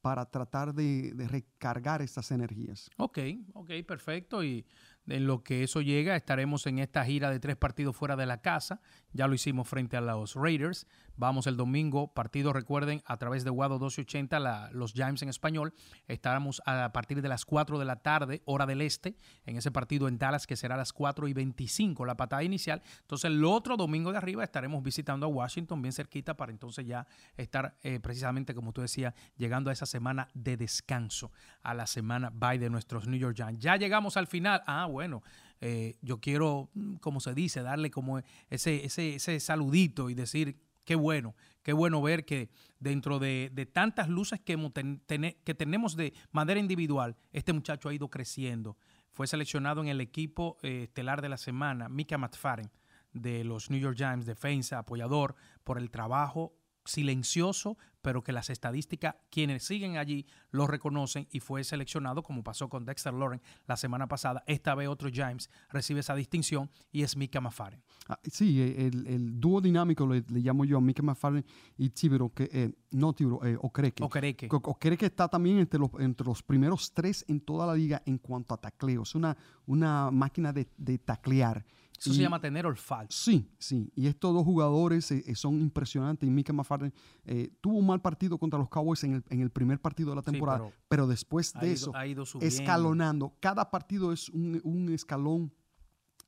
para 0.00 0.24
tratar 0.24 0.72
de, 0.72 1.12
de 1.12 1.28
recargar 1.28 2.00
estas 2.00 2.30
energías. 2.30 2.88
Ok, 2.96 3.18
ok, 3.52 3.70
perfecto. 3.86 4.42
Y 4.42 4.64
en 5.08 5.26
lo 5.26 5.42
que 5.42 5.62
eso 5.64 5.82
llega, 5.82 6.16
estaremos 6.16 6.66
en 6.66 6.78
esta 6.78 7.04
gira 7.04 7.30
de 7.30 7.38
tres 7.40 7.56
partidos 7.56 7.94
fuera 7.96 8.16
de 8.16 8.24
la 8.24 8.40
casa. 8.40 8.80
Ya 9.12 9.26
lo 9.26 9.34
hicimos 9.34 9.68
frente 9.68 9.96
a 9.98 10.00
los 10.00 10.36
Raiders. 10.36 10.86
Vamos 11.18 11.48
el 11.48 11.56
domingo, 11.56 12.14
partido, 12.14 12.52
recuerden, 12.52 13.02
a 13.04 13.16
través 13.16 13.42
de 13.42 13.50
Guado 13.50 13.74
1280, 13.74 14.38
la- 14.38 14.70
los 14.72 14.92
Giants 14.92 15.20
en 15.22 15.28
español. 15.28 15.74
Estaremos 16.06 16.62
a 16.64 16.92
partir 16.92 17.20
de 17.20 17.28
las 17.28 17.44
4 17.44 17.78
de 17.78 17.84
la 17.84 17.96
tarde, 17.96 18.40
hora 18.44 18.66
del 18.66 18.80
este, 18.82 19.16
en 19.44 19.56
ese 19.56 19.72
partido 19.72 20.06
en 20.06 20.16
Dallas, 20.16 20.46
que 20.46 20.54
será 20.56 20.76
a 20.76 20.78
las 20.78 20.92
4 20.92 21.26
y 21.26 21.32
25, 21.32 22.06
la 22.06 22.16
patada 22.16 22.44
inicial. 22.44 22.82
Entonces, 23.00 23.24
el 23.30 23.44
otro 23.44 23.76
domingo 23.76 24.12
de 24.12 24.18
arriba 24.18 24.44
estaremos 24.44 24.82
visitando 24.82 25.26
a 25.26 25.28
Washington, 25.28 25.82
bien 25.82 25.92
cerquita, 25.92 26.34
para 26.36 26.52
entonces 26.52 26.86
ya 26.86 27.06
estar 27.36 27.76
eh, 27.82 27.98
precisamente, 28.00 28.54
como 28.54 28.72
tú 28.72 28.80
decías, 28.80 29.12
llegando 29.36 29.70
a 29.70 29.72
esa 29.72 29.86
semana 29.86 30.28
de 30.34 30.56
descanso, 30.56 31.32
a 31.62 31.74
la 31.74 31.88
semana 31.88 32.30
bye 32.32 32.58
de 32.60 32.70
nuestros 32.70 33.08
New 33.08 33.18
York 33.18 33.34
Giants. 33.36 33.60
Ya 33.60 33.76
llegamos 33.76 34.16
al 34.16 34.28
final. 34.28 34.62
Ah, 34.66 34.86
bueno, 34.86 35.22
eh, 35.60 35.96
yo 36.00 36.20
quiero, 36.20 36.70
mm, 36.74 36.94
como 36.96 37.18
se 37.18 37.34
dice, 37.34 37.62
darle 37.62 37.90
como 37.90 38.20
ese, 38.48 38.84
ese, 38.84 39.16
ese 39.16 39.40
saludito 39.40 40.10
y 40.10 40.14
decir, 40.14 40.60
qué 40.88 40.94
bueno, 40.94 41.36
qué 41.62 41.74
bueno 41.74 42.00
ver 42.00 42.24
que 42.24 42.48
dentro 42.78 43.18
de, 43.18 43.50
de 43.52 43.66
tantas 43.66 44.08
luces 44.08 44.40
que, 44.40 44.54
hemos 44.54 44.72
que 44.72 45.54
tenemos 45.54 45.96
de 45.96 46.14
manera 46.32 46.58
individual, 46.58 47.14
este 47.30 47.52
muchacho 47.52 47.90
ha 47.90 47.92
ido 47.92 48.08
creciendo. 48.08 48.78
Fue 49.12 49.26
seleccionado 49.26 49.82
en 49.82 49.88
el 49.88 50.00
equipo 50.00 50.56
eh, 50.62 50.84
estelar 50.84 51.20
de 51.20 51.28
la 51.28 51.36
semana, 51.36 51.90
Mika 51.90 52.16
McFarren, 52.16 52.70
de 53.12 53.44
los 53.44 53.68
New 53.68 53.78
York 53.78 53.98
Giants, 53.98 54.24
defensa, 54.24 54.78
apoyador, 54.78 55.34
por 55.62 55.76
el 55.76 55.90
trabajo 55.90 56.54
silencioso, 56.88 57.76
pero 58.00 58.22
que 58.22 58.32
las 58.32 58.48
estadísticas, 58.48 59.16
quienes 59.30 59.64
siguen 59.64 59.98
allí, 59.98 60.26
lo 60.50 60.66
reconocen 60.66 61.28
y 61.30 61.40
fue 61.40 61.62
seleccionado, 61.64 62.22
como 62.22 62.42
pasó 62.42 62.68
con 62.68 62.84
Dexter 62.84 63.12
Loren 63.12 63.42
la 63.66 63.76
semana 63.76 64.06
pasada. 64.06 64.42
Esta 64.46 64.74
vez 64.74 64.88
otro 64.88 65.10
James 65.12 65.50
recibe 65.68 66.00
esa 66.00 66.14
distinción 66.14 66.70
y 66.90 67.02
es 67.02 67.16
Mika 67.16 67.40
McFarren. 67.40 67.82
Ah, 68.08 68.18
sí, 68.22 68.62
el, 68.62 69.06
el 69.06 69.38
dúo 69.38 69.60
dinámico 69.60 70.06
le, 70.06 70.24
le 70.28 70.40
llamo 70.40 70.64
yo 70.64 70.78
a 70.78 70.80
Mika 70.80 71.02
McFarlane 71.02 71.44
y 71.76 71.90
Tibero, 71.90 72.32
que 72.32 72.48
eh, 72.52 72.72
no 72.92 73.12
Tibero, 73.12 73.44
eh, 73.44 73.58
Okereke. 73.60 74.02
Okereke. 74.02 74.48
Okereke 74.50 75.06
está 75.06 75.28
también 75.28 75.58
entre 75.58 75.78
los, 75.78 75.90
entre 75.98 76.26
los 76.26 76.42
primeros 76.42 76.94
tres 76.94 77.24
en 77.28 77.40
toda 77.40 77.66
la 77.66 77.74
liga 77.74 78.02
en 78.06 78.18
cuanto 78.18 78.54
a 78.54 78.56
tacleo. 78.56 79.02
Es 79.02 79.14
una, 79.14 79.36
una 79.66 80.10
máquina 80.10 80.52
de, 80.52 80.68
de 80.78 80.98
taclear. 80.98 81.66
Eso 81.98 82.10
Y- 82.10 82.14
se 82.14 82.22
llama 82.22 82.40
tener 82.40 82.64
olfato. 82.64 83.08
Sí, 83.10 83.50
sí. 83.58 83.90
Y 83.96 84.06
estos 84.06 84.32
dos 84.32 84.44
jugadores 84.44 85.10
eh, 85.10 85.24
eh, 85.26 85.34
son 85.34 85.60
impresionantes. 85.60 86.26
Y 86.26 86.30
Mika 86.30 86.52
McFarlane 86.52 86.92
eh, 87.24 87.50
tuvo 87.60 87.78
un 87.78 87.86
mal 87.86 88.00
partido 88.00 88.38
contra 88.38 88.58
los 88.58 88.68
Cowboys 88.68 89.02
en 89.04 89.14
el, 89.14 89.24
en 89.30 89.40
el 89.40 89.50
primer 89.50 89.80
partido 89.80 90.10
de 90.10 90.16
la 90.16 90.22
Sí, 90.22 90.30
temporada. 90.30 90.58
pero 90.60 90.74
pero, 90.88 91.06
después 91.08 91.54
ha 91.56 91.60
de 91.60 91.66
ido- 91.66 91.74
eso, 91.74 91.96
ha 91.96 92.06
ido 92.06 92.24
escalonando. 92.40 93.34
Cada 93.40 93.70
partido 93.70 94.12
es 94.12 94.28
un, 94.28 94.60
un 94.64 94.92
escalón 94.92 95.52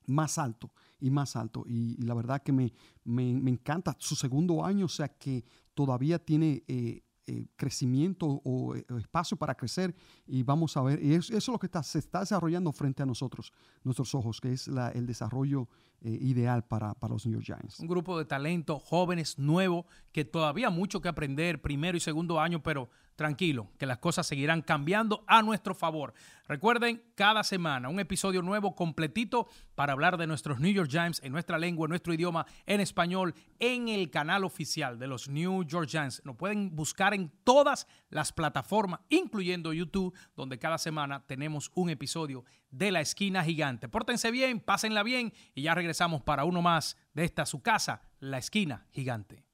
más 0.07 0.39
alto 0.39 0.73
y 0.99 1.11
más 1.11 1.37
alto. 1.37 1.65
Y, 1.69 1.97
y 1.99 2.03
la 2.03 2.15
verdad 2.15 2.43
que 2.43 2.53
me, 2.53 2.73
me- 3.05 3.35
me 3.35 3.51
encanta 3.51 3.95
su 3.99 4.17
segundo 4.17 4.65
año, 4.65 4.87
o 4.87 4.89
sea 4.89 5.09
que 5.09 5.45
todavía 5.75 6.19
tiene 6.19 6.65
eh, 6.67 7.03
eh, 7.31 7.47
crecimiento 7.55 8.27
o, 8.45 8.75
espacio 8.75 9.37
para 9.37 9.55
crecer 9.55 9.95
y 10.27 10.43
vamos 10.43 10.77
a 10.77 10.83
ver, 10.83 11.01
y 11.01 11.15
eso, 11.15 11.37
es 11.37 11.47
lo 11.47 11.61
que 11.61 11.67
está, 11.67 11.81
se 11.83 12.01
está 12.01 12.21
desarrollando 12.21 12.73
frente 12.73 13.05
a 13.05 13.07
nosotros, 13.07 13.53
nuestros 13.85 14.17
ojos, 14.17 14.41
que 14.41 14.53
es 14.53 14.69
el 14.69 15.07
desarrollo 15.07 15.69
eh, 16.03 16.19
ideal 16.21 16.65
para, 16.65 16.95
para 16.95 17.13
los 17.13 17.27
New 17.27 17.35
York 17.35 17.45
Giants. 17.45 17.81
Un 17.81 17.87
grupo 17.87 18.19
de 18.19 18.25
talento, 18.25 18.79
jóvenes, 18.79 19.39
nuevos, 19.39 19.85
que 20.13 20.25
todavía 20.25 20.71
mucho 20.71 21.01
que 21.01 21.09
aprender, 21.09 21.61
primero 21.61 21.97
y 21.97 22.01
segundo 22.01 22.41
año, 22.41 22.63
pero 22.63 22.89
tranquilo, 23.21 23.69
que 23.77 23.85
las 23.85 23.99
cosas 23.99 24.27
seguirán 24.27 24.63
cambiando 24.63 25.25
a 25.27 25.43
nuestro 25.43 25.75
favor. 25.75 26.15
Recuerden, 26.49 27.03
cada 27.15 27.45
semana 27.45 27.91
un 27.91 28.01
episodio 28.01 28.41
nuevo, 28.41 28.75
completito, 28.75 29.47
para 29.75 29.93
hablar 29.93 30.17
de 30.17 30.27
nuestros 30.27 30.59
New 30.59 30.73
York 30.73 30.89
Giants 30.91 31.21
en 31.23 31.33
nuestra 31.33 31.59
lengua, 31.59 31.85
en 31.85 31.91
nuestro 31.91 32.15
idioma, 32.15 32.47
en 32.65 32.81
español, 32.81 33.35
en 33.59 33.89
el 33.89 34.11
canal 34.11 34.43
oficial 34.43 34.99
de 34.99 35.07
los 35.07 35.29
New 35.29 35.65
York 35.65 35.87
Giants. 35.87 36.23
Nos 36.25 36.37
pueden 36.37 36.75
buscar 36.75 37.13
en 37.13 37.31
todas 37.45 37.87
las 38.09 38.33
plataformas, 38.33 39.01
incluyendo 39.11 39.75
YouTube, 39.75 40.15
donde 40.35 40.59
cada 40.59 40.79
semana 40.79 41.23
tenemos 41.27 41.71
un 41.75 41.91
episodio 41.91 42.43
de 42.71 42.91
La 42.91 43.01
Esquina 43.01 43.45
Gigante. 43.45 43.89
Pórtense 43.89 44.31
bien, 44.31 44.61
pásenla 44.61 45.03
bien 45.03 45.33
y 45.55 45.63
ya 45.63 45.75
regresamos 45.75 46.23
para 46.23 46.45
uno 46.45 46.63
más 46.63 46.97
de 47.15 47.25
esta 47.25 47.47
su 47.47 47.63
casa, 47.63 48.03
La 48.19 48.39
Esquina 48.39 48.87
Gigante. 48.93 49.45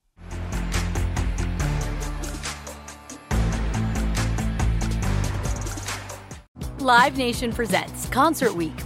Live 6.79 7.17
Nation 7.17 7.51
presents 7.51 8.09
Concert 8.11 8.55
Week. 8.55 8.86